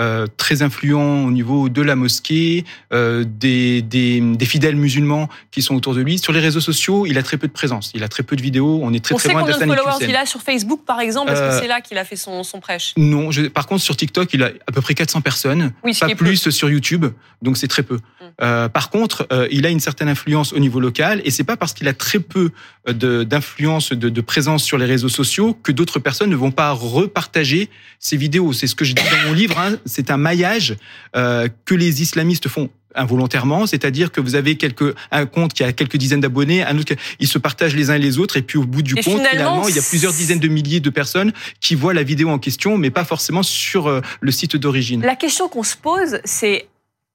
euh, 0.00 0.26
très 0.38 0.62
influent 0.62 1.26
au 1.26 1.30
niveau 1.30 1.68
de 1.68 1.82
la 1.82 1.94
mosquée, 1.94 2.64
euh, 2.92 3.22
des, 3.26 3.82
des, 3.82 4.20
des, 4.20 4.46
fidèles 4.46 4.76
musulmans 4.76 5.28
qui 5.50 5.60
sont 5.60 5.74
autour 5.74 5.94
de 5.94 6.00
lui. 6.00 6.18
Sur 6.18 6.32
les 6.32 6.40
réseaux 6.40 6.60
sociaux, 6.60 7.04
il 7.04 7.18
a 7.18 7.22
très 7.22 7.36
peu 7.36 7.46
de 7.46 7.52
présence, 7.52 7.90
il 7.94 8.02
a 8.02 8.08
très 8.08 8.22
peu 8.22 8.34
de 8.34 8.40
vidéos, 8.40 8.80
on 8.82 8.94
est 8.94 9.04
très 9.04 9.14
très 9.14 9.32
loin 9.32 9.42
de 9.42 9.48
la 9.48 9.58
combien 9.58 9.74
de 9.74 9.80
followers 9.80 10.08
il 10.08 10.16
a 10.16 10.24
sur 10.24 10.40
Facebook 10.40 10.80
par 10.86 11.00
exemple. 11.00 11.30
Est-ce 11.30 11.40
que 11.40 11.44
euh, 11.44 11.60
c'est 11.60 11.66
là 11.66 11.82
qu'il 11.82 11.98
a 11.98 12.04
fait 12.06 12.16
son, 12.16 12.42
son 12.44 12.60
prêche? 12.60 12.94
Non, 12.96 13.30
je, 13.30 13.42
par 13.42 13.66
contre 13.66 13.82
sur 13.82 13.94
TikTok, 13.94 14.32
il 14.32 14.42
a 14.42 14.52
à 14.66 14.72
peu 14.72 14.80
près 14.80 14.94
400 14.94 15.20
personnes, 15.20 15.72
oui, 15.84 15.94
pas 16.00 16.08
plus 16.14 16.48
sur 16.48 16.70
YouTube, 16.70 17.04
donc 17.42 17.58
c'est 17.58 17.68
très 17.68 17.82
peu. 17.82 17.98
Euh, 18.42 18.68
par 18.68 18.90
contre, 18.90 19.26
euh, 19.32 19.48
il 19.50 19.66
a 19.66 19.70
une 19.70 19.80
certaine 19.80 20.08
influence 20.08 20.52
au 20.52 20.58
niveau 20.58 20.80
local 20.80 21.20
et 21.24 21.30
c'est 21.30 21.44
pas 21.44 21.56
parce 21.56 21.72
qu'il 21.72 21.88
a 21.88 21.92
très 21.92 22.18
peu 22.18 22.50
d'influence, 22.86 23.92
de, 23.92 24.08
de, 24.08 24.20
présence 24.20 24.64
sur 24.64 24.78
les 24.78 24.86
réseaux 24.86 25.08
sociaux 25.08 25.54
que 25.62 25.72
d'autres 25.72 25.98
personnes 25.98 26.30
ne 26.30 26.36
vont 26.36 26.50
pas 26.50 26.72
repartager 26.72 27.68
ses 27.98 28.16
vidéos. 28.16 28.52
C'est 28.52 28.66
ce 28.66 28.74
que 28.74 28.84
je 28.84 28.94
dis 28.94 29.02
dans 29.02 29.28
mon 29.28 29.34
livre. 29.34 29.58
Hein 29.58 29.76
c'est 29.84 30.10
un 30.10 30.16
maillage 30.16 30.76
euh, 31.16 31.48
que 31.64 31.74
les 31.74 32.02
islamistes 32.02 32.48
font 32.48 32.70
involontairement, 32.94 33.66
c'est-à-dire 33.66 34.10
que 34.10 34.20
vous 34.20 34.34
avez 34.34 34.56
quelques, 34.56 34.94
un 35.12 35.26
compte 35.26 35.52
qui 35.52 35.62
a 35.62 35.72
quelques 35.72 35.96
dizaines 35.96 36.20
d'abonnés, 36.20 36.64
un 36.64 36.76
autre, 36.76 36.94
ils 37.20 37.28
se 37.28 37.38
partagent 37.38 37.76
les 37.76 37.90
uns 37.90 37.94
et 37.94 38.00
les 38.00 38.18
autres, 38.18 38.36
et 38.36 38.42
puis 38.42 38.58
au 38.58 38.64
bout 38.64 38.82
du 38.82 38.96
compte, 38.96 39.24
finalement, 39.24 39.68
il 39.68 39.76
y 39.76 39.78
a 39.78 39.82
plusieurs 39.82 40.12
dizaines 40.12 40.40
de 40.40 40.48
milliers 40.48 40.80
de 40.80 40.90
personnes 40.90 41.32
qui 41.60 41.76
voient 41.76 41.94
la 41.94 42.02
vidéo 42.02 42.30
en 42.30 42.38
question, 42.38 42.78
mais 42.78 42.90
pas 42.90 43.04
forcément 43.04 43.44
sur 43.44 43.86
euh, 43.86 44.00
le 44.20 44.32
site 44.32 44.56
d'origine. 44.56 45.02
La 45.02 45.14
question 45.14 45.48
qu'on 45.48 45.62
se 45.62 45.76
pose, 45.76 46.18
c'est 46.24 46.66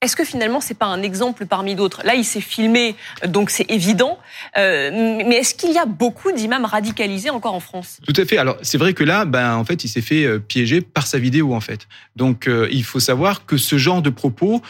est-ce 0.06 0.16
que 0.16 0.24
finalement 0.24 0.62
c'est 0.62 0.78
pas 0.78 0.86
un 0.86 1.02
exemple 1.02 1.46
parmi 1.48 1.76
d'autres? 1.76 2.02
Là, 2.06 2.14
il 2.14 2.24
s'est 2.24 2.40
filmé, 2.40 2.96
donc 3.28 3.50
c'est 3.50 3.70
évident. 3.70 4.20
Euh, 4.58 4.92
mais 5.28 5.38
est-ce 5.38 5.56
qu'il 5.56 5.72
y 5.72 5.80
a 5.80 5.86
beaucoup 5.86 6.32
d'imams 6.32 6.66
radicalisés 6.66 7.32
encore 7.32 7.56
en 7.56 7.60
France? 7.60 8.00
Tout 8.06 8.14
à 8.16 8.26
fait. 8.26 8.38
Alors 8.38 8.58
c'est 8.62 8.78
vrai 8.78 8.94
que 8.94 9.04
là, 9.04 9.26
ben 9.26 9.56
en 9.56 9.66
fait, 9.66 9.84
il 9.84 9.88
s'est 9.88 10.02
fait 10.02 10.24
euh, 10.24 10.40
piéger 10.40 10.82
par 10.82 11.08
sa 11.08 11.18
vidéo 11.18 11.56
en 11.56 11.60
fait. 11.60 11.88
Donc 12.16 12.48
euh, 12.48 12.68
il 12.72 12.84
faut 12.84 13.00
savoir 13.00 13.46
que 13.48 13.58
ce 13.58 13.78
genre 13.78 14.02
de 14.02 14.10
propos 14.10 14.62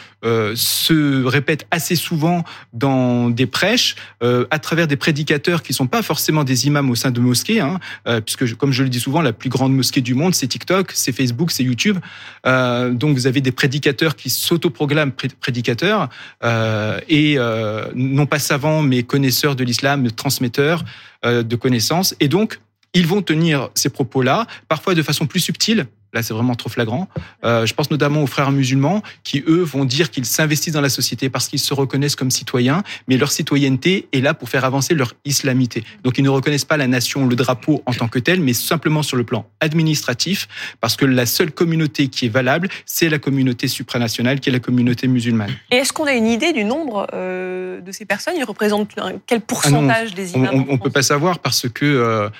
se 0.56 1.24
répète 1.24 1.66
assez 1.70 1.94
souvent 1.94 2.42
dans 2.72 3.30
des 3.30 3.46
prêches 3.46 3.94
à 4.22 4.58
travers 4.58 4.88
des 4.88 4.96
prédicateurs 4.96 5.62
qui 5.62 5.72
sont 5.72 5.86
pas 5.86 6.02
forcément 6.02 6.42
des 6.42 6.66
imams 6.66 6.90
au 6.90 6.96
sein 6.96 7.12
de 7.12 7.20
mosquées, 7.20 7.60
hein, 7.60 7.78
puisque 8.24 8.56
comme 8.56 8.72
je 8.72 8.82
le 8.82 8.88
dis 8.88 8.98
souvent, 8.98 9.22
la 9.22 9.32
plus 9.32 9.50
grande 9.50 9.72
mosquée 9.72 10.00
du 10.00 10.14
monde, 10.14 10.34
c'est 10.34 10.48
TikTok, 10.48 10.90
c'est 10.94 11.12
Facebook, 11.12 11.52
c'est 11.52 11.62
YouTube. 11.62 11.98
donc 12.44 13.16
vous 13.16 13.28
avez 13.28 13.40
des 13.40 13.52
prédicateurs 13.52 14.16
qui 14.16 14.30
s'autoproclament 14.30 15.12
prédicateurs 15.34 16.08
euh, 16.44 17.00
et 17.08 17.34
euh, 17.38 17.86
non 17.94 18.26
pas 18.26 18.38
savants 18.38 18.82
mais 18.82 19.02
connaisseurs 19.02 19.56
de 19.56 19.64
l'islam, 19.64 20.10
transmetteurs 20.10 20.84
euh, 21.24 21.42
de 21.42 21.56
connaissances. 21.56 22.14
Et 22.20 22.28
donc, 22.28 22.60
ils 22.94 23.06
vont 23.06 23.22
tenir 23.22 23.70
ces 23.74 23.90
propos-là, 23.90 24.46
parfois 24.68 24.94
de 24.94 25.02
façon 25.02 25.26
plus 25.26 25.40
subtile, 25.40 25.86
Là, 26.16 26.22
c'est 26.22 26.32
vraiment 26.32 26.54
trop 26.54 26.70
flagrant. 26.70 27.08
Euh, 27.44 27.66
je 27.66 27.74
pense 27.74 27.90
notamment 27.90 28.22
aux 28.22 28.26
frères 28.26 28.50
musulmans 28.50 29.02
qui, 29.22 29.44
eux, 29.46 29.62
vont 29.62 29.84
dire 29.84 30.10
qu'ils 30.10 30.24
s'investissent 30.24 30.72
dans 30.72 30.80
la 30.80 30.88
société 30.88 31.28
parce 31.28 31.46
qu'ils 31.46 31.58
se 31.58 31.74
reconnaissent 31.74 32.16
comme 32.16 32.30
citoyens, 32.30 32.82
mais 33.06 33.18
leur 33.18 33.30
citoyenneté 33.30 34.08
est 34.14 34.22
là 34.22 34.32
pour 34.32 34.48
faire 34.48 34.64
avancer 34.64 34.94
leur 34.94 35.12
islamité. 35.26 35.84
Donc, 36.04 36.16
ils 36.16 36.24
ne 36.24 36.30
reconnaissent 36.30 36.64
pas 36.64 36.78
la 36.78 36.86
nation, 36.86 37.26
le 37.26 37.36
drapeau 37.36 37.82
en 37.84 37.92
tant 37.92 38.08
que 38.08 38.18
tel, 38.18 38.40
mais 38.40 38.54
simplement 38.54 39.02
sur 39.02 39.18
le 39.18 39.24
plan 39.24 39.44
administratif, 39.60 40.48
parce 40.80 40.96
que 40.96 41.04
la 41.04 41.26
seule 41.26 41.50
communauté 41.50 42.08
qui 42.08 42.24
est 42.24 42.30
valable, 42.30 42.68
c'est 42.86 43.10
la 43.10 43.18
communauté 43.18 43.68
supranationale, 43.68 44.40
qui 44.40 44.48
est 44.48 44.52
la 44.52 44.60
communauté 44.60 45.08
musulmane. 45.08 45.54
Et 45.70 45.76
est-ce 45.76 45.92
qu'on 45.92 46.06
a 46.06 46.14
une 46.14 46.28
idée 46.28 46.54
du 46.54 46.64
nombre 46.64 47.08
euh, 47.12 47.82
de 47.82 47.92
ces 47.92 48.06
personnes? 48.06 48.36
Ils 48.38 48.44
représentent 48.44 48.88
quel 49.26 49.38
ah 49.38 49.44
pourcentage 49.46 50.14
des 50.14 50.32
imams 50.32 50.64
On 50.66 50.72
ne 50.72 50.78
peut 50.78 50.88
pas 50.88 51.02
savoir 51.02 51.40
parce 51.40 51.68
que, 51.68 51.84
euh, 51.84 52.30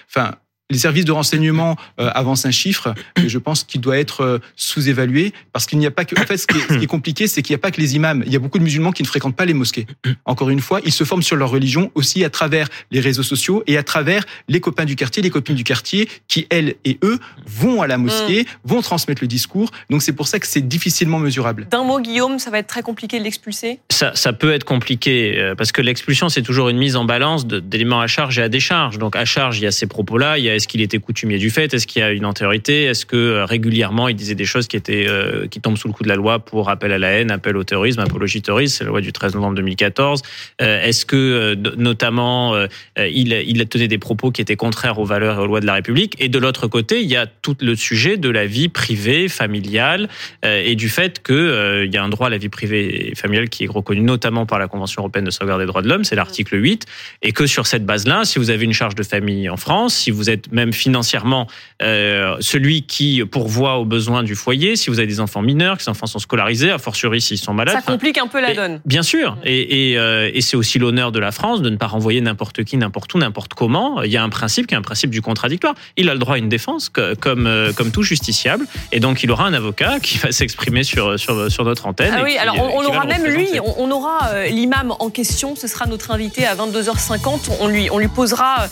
les 0.71 0.79
services 0.79 1.05
de 1.05 1.13
renseignement 1.13 1.77
euh, 2.01 2.11
avancent 2.15 2.47
un 2.47 2.51
chiffre, 2.51 2.95
et 3.17 3.29
je 3.29 3.39
pense 3.39 3.65
qu'il 3.65 3.81
doit 3.81 3.99
être 3.99 4.23
euh, 4.23 4.39
sous-évalué 4.57 5.33
parce 5.53 5.67
qu'il 5.67 5.79
n'y 5.79 5.87
a 5.87 5.91
pas 5.91 6.05
que. 6.05 6.21
En 6.21 6.25
fait, 6.25 6.37
ce 6.37 6.47
qui 6.47 6.59
est, 6.59 6.87
compliqué, 6.87 7.27
c'est 7.27 7.43
qu'il 7.43 7.55
n'y 7.55 7.61
a 7.61 7.63
pas 7.63 7.71
que 7.71 7.81
les 7.81 7.95
imams. 7.95 8.23
Il 8.27 8.33
y 8.33 8.37
a 8.37 8.39
beaucoup 8.39 8.59
de 8.59 8.65
musulmans 8.65 8.93
qui 8.93 9.03
ne 9.03 9.09
fréquentent 9.09 9.37
pas 9.37 9.45
les 9.45 9.55
mosquées. 9.55 9.87
Encore 10.25 10.51
une 10.51 10.61
fois, 10.61 10.81
ils 10.85 10.93
se 10.93 11.05
forment 11.05 11.23
sur 11.23 11.37
leur 11.37 11.51
religion 11.51 11.91
aussi 11.95 12.25
à 12.25 12.31
travers 12.31 12.69
les 12.91 13.01
réseaux 13.01 13.23
sociaux 13.23 13.63
et 13.67 13.77
à 13.77 13.83
travers 13.83 14.25
les 14.49 14.61
copains 14.61 14.85
du 14.85 14.97
quartier, 14.97 15.23
les 15.23 15.31
copines 15.31 15.55
du 15.55 15.65
quartier, 15.65 16.09
qui 16.29 16.47
elles 16.51 16.75
et 16.85 16.99
eux 17.03 17.19
vont 17.47 17.83
à 17.83 17.87
la 17.87 17.99
mosquée, 17.99 18.43
mm. 18.43 18.69
vont 18.69 18.83
transmettre 18.83 19.23
le 19.23 19.29
discours. 19.29 19.71
Donc 19.91 20.03
c'est 20.03 20.13
pour 20.13 20.27
ça 20.27 20.39
que 20.39 20.47
c'est 20.47 20.67
difficilement 20.67 21.19
mesurable. 21.19 21.69
D'un 21.71 21.85
mot, 21.85 22.01
Guillaume, 22.01 22.39
ça 22.39 22.51
va 22.51 22.59
être 22.59 22.67
très 22.67 22.83
compliqué 22.83 23.19
de 23.19 23.25
l'expulser? 23.25 23.81
Ça, 23.91 24.13
ça 24.15 24.33
peut 24.33 24.53
être 24.53 24.65
compliqué 24.65 25.39
euh, 25.39 25.55
parce 25.55 25.73
que 25.73 25.83
l'expulsion, 25.83 26.29
c'est 26.29 26.43
toujours 26.43 26.69
une 26.69 26.79
mise 26.79 26.97
en 26.97 27.05
balance 27.05 27.47
d'éléments 27.47 28.01
à 28.01 28.07
charge 28.07 28.39
et 28.39 28.43
à 28.43 28.49
décharge. 28.49 28.99
Donc 28.99 29.17
à 29.17 29.25
charge, 29.25 29.59
il 29.59 29.65
y 29.65 29.67
a 29.67 29.71
ces 29.71 29.87
propos-là, 29.87 30.39
il 30.39 30.45
y 30.45 30.51
a 30.51 30.56
est-ce 30.57 30.69
qu'il 30.69 30.81
était 30.81 30.99
coutumier 30.99 31.39
du 31.39 31.51
fait? 31.51 31.73
Est-ce 31.73 31.87
qu'il 31.87 32.01
y 32.01 32.05
a 32.05 32.11
une 32.11 32.25
antériorité? 32.25 32.85
Est-ce 32.85 33.07
que 33.07 33.45
régulièrement 33.45 34.09
il 34.09 34.17
disait 34.17 34.35
des 34.35 34.45
choses 34.45 34.67
qui 34.67 34.77
étaient 34.77 35.07
qui 35.51 35.61
tombent 35.61 35.77
sous 35.77 35.89
le 35.89 35.93
coup 35.93 36.03
de 36.03 36.09
la 36.09 36.17
loi 36.17 36.39
pour 36.39 36.71
appel 36.71 36.93
à 36.93 36.99
la 36.99 37.09
haine, 37.09 37.31
appel 37.31 37.57
au 37.57 37.65
terrorisme, 37.65 38.01
apologie 38.01 38.43
terroriste? 38.43 38.79
C'est 38.79 38.85
la 38.85 38.91
loi 38.91 39.01
du 39.01 39.13
13 39.13 39.35
novembre 39.35 39.57
2014. 39.57 40.23
est-ce 40.59 41.07
que 41.07 41.55
notamment 41.77 42.55
il, 42.99 43.33
il 43.33 43.67
tenait 43.69 43.89
des 43.89 43.99
propos 43.99 44.31
qui 44.31 44.41
étaient 44.41 44.57
contraires 44.57 44.99
aux 44.99 45.05
valeurs 45.05 45.39
et 45.39 45.43
aux 45.43 45.47
lois 45.47 45.61
de 45.61 45.67
la 45.67 45.75
République? 45.75 46.15
Et 46.19 46.29
de 46.29 46.39
l'autre 46.39 46.67
côté, 46.67 47.03
il 47.03 47.09
y 47.09 47.17
a 47.17 47.27
tout 47.27 47.57
le 47.61 47.75
sujet 47.75 48.17
de 48.17 48.29
la 48.29 48.47
vie 48.47 48.69
privée, 48.69 49.29
familiale 49.29 50.09
et 50.43 50.75
du 50.75 50.89
fait 50.89 51.23
qu'il 51.23 51.91
y 51.93 51.97
a 51.97 52.03
un 52.03 52.09
droit 52.09 52.29
à 52.29 52.31
la 52.31 52.39
vie 52.39 52.49
privée 52.49 53.11
et 53.11 53.15
familiale 53.15 53.49
qui 53.49 53.65
est 53.65 53.69
reconnu 53.69 54.01
notamment 54.01 54.47
par 54.47 54.59
la 54.59 54.69
Convention 54.69 55.03
européenne 55.03 55.25
de 55.25 55.31
sauvegarde 55.31 55.61
des 55.61 55.67
droits 55.67 55.83
de 55.83 55.89
l'homme, 55.89 56.05
c'est 56.05 56.17
l'article 56.17 56.61
8, 56.61 56.85
et 57.23 57.33
que 57.33 57.47
sur 57.47 57.67
cette 57.67 57.85
base-là, 57.85 58.25
si 58.25 58.39
vous 58.39 58.51
avez 58.51 58.65
une 58.65 58.73
charge 58.73 58.95
de 58.95 59.03
famille 59.03 59.49
en 59.49 59.57
France, 59.57 59.95
si 59.95 60.11
vous 60.11 60.31
êtes 60.31 60.46
même 60.51 60.73
financièrement 60.73 61.47
euh, 61.83 62.37
celui 62.41 62.83
qui 62.83 63.23
pourvoit 63.25 63.77
aux 63.77 63.85
besoins 63.85 64.23
du 64.23 64.35
foyer, 64.35 64.77
si 64.77 64.91
vous 64.91 64.99
avez 64.99 65.09
des 65.09 65.21
enfants 65.21 65.43
mineurs, 65.43 65.77
que 65.77 65.83
ces 65.83 65.91
enfants 65.91 66.07
sont 66.07 66.19
scolarisés, 66.19 66.71
a 66.71 66.79
fortiori 66.79 67.21
s'ils 67.21 67.39
sont 67.39 67.55
malades. 67.55 67.75
Ça 67.75 67.83
complique 67.83 68.19
un 68.19 68.27
peu 68.27 68.41
la 68.41 68.55
donne. 68.55 68.81
Bien 68.85 69.03
sûr, 69.03 69.37
et, 69.45 69.91
et, 69.91 69.99
euh, 69.99 70.31
et 70.33 70.41
c'est 70.41 70.57
aussi 70.57 70.79
l'honneur 70.79 71.13
de 71.13 71.19
la 71.19 71.33
France 71.33 71.63
de 71.63 71.71
ne 71.71 71.77
pas 71.77 71.87
renvoyer 71.87 72.21
n'importe 72.21 72.65
qui, 72.65 72.77
n'importe 72.77 73.13
où, 73.15 73.19
n'importe 73.19 73.55
comment. 73.55 74.03
Il 74.03 74.11
y 74.11 74.17
a 74.17 74.23
un 74.23 74.29
principe 74.29 74.67
qui 74.67 74.75
est 74.75 74.79
un 74.79 74.83
principe 74.83 75.11
du 75.11 75.23
contradictoire. 75.23 75.75
Il 75.97 76.09
a 76.09 76.15
le 76.15 76.19
droit 76.19 76.37
à 76.37 76.39
une 76.39 76.49
défense 76.49 76.89
comme, 76.89 77.47
euh, 77.47 77.73
comme 77.73 77.91
tout 77.91 78.03
justiciable, 78.03 78.67
et 78.93 79.01
donc 79.01 79.23
il 79.23 79.31
aura 79.31 79.47
un 79.47 79.55
avocat 79.55 80.01
qui 80.01 80.19
va 80.19 80.33
s'exprimer 80.33 80.83
sur, 80.83 81.19
sur, 81.19 81.51
sur 81.51 81.65
notre 81.65 81.87
antenne. 81.87 82.15
Ah 82.17 82.23
oui, 82.25 82.37
alors 82.39 82.57
on, 82.75 82.85
aura 82.85 83.05
même 83.05 83.25
lui, 83.27 83.49
on, 83.63 83.91
aura 83.91 84.31
euh, 84.33 84.47
l'imam 84.47 84.95
en 84.99 85.11
question, 85.11 85.57
ce 85.57 85.67
sera 85.67 85.87
notre 85.87 86.11
invité 86.11 86.47
à 86.47 86.55
22h50. 86.55 87.51
On 87.61 87.69
lui, 87.69 87.89
on 87.91 87.99
lui 87.99 88.09
posera 88.09 88.67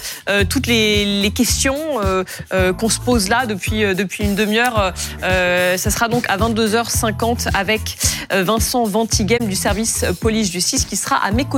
toutes 0.49 0.66
les, 0.66 1.21
les 1.21 1.31
questions 1.31 1.63
euh, 1.73 2.73
qu'on 2.73 2.88
se 2.88 3.00
pose 3.00 3.28
là 3.28 3.47
depuis, 3.47 3.94
depuis 3.94 4.25
une 4.25 4.35
demi-heure. 4.35 4.92
ça 5.21 5.90
sera 5.90 6.09
donc 6.09 6.25
à 6.28 6.37
22h50 6.37 7.49
avec 7.54 7.97
Vincent 8.30 8.85
Ventigem 8.85 9.47
du 9.47 9.54
service 9.54 10.04
police-justice 10.21 10.85
qui 10.85 10.97
sera 10.97 11.16
à 11.16 11.30
mes 11.30 11.44
côtés. 11.44 11.54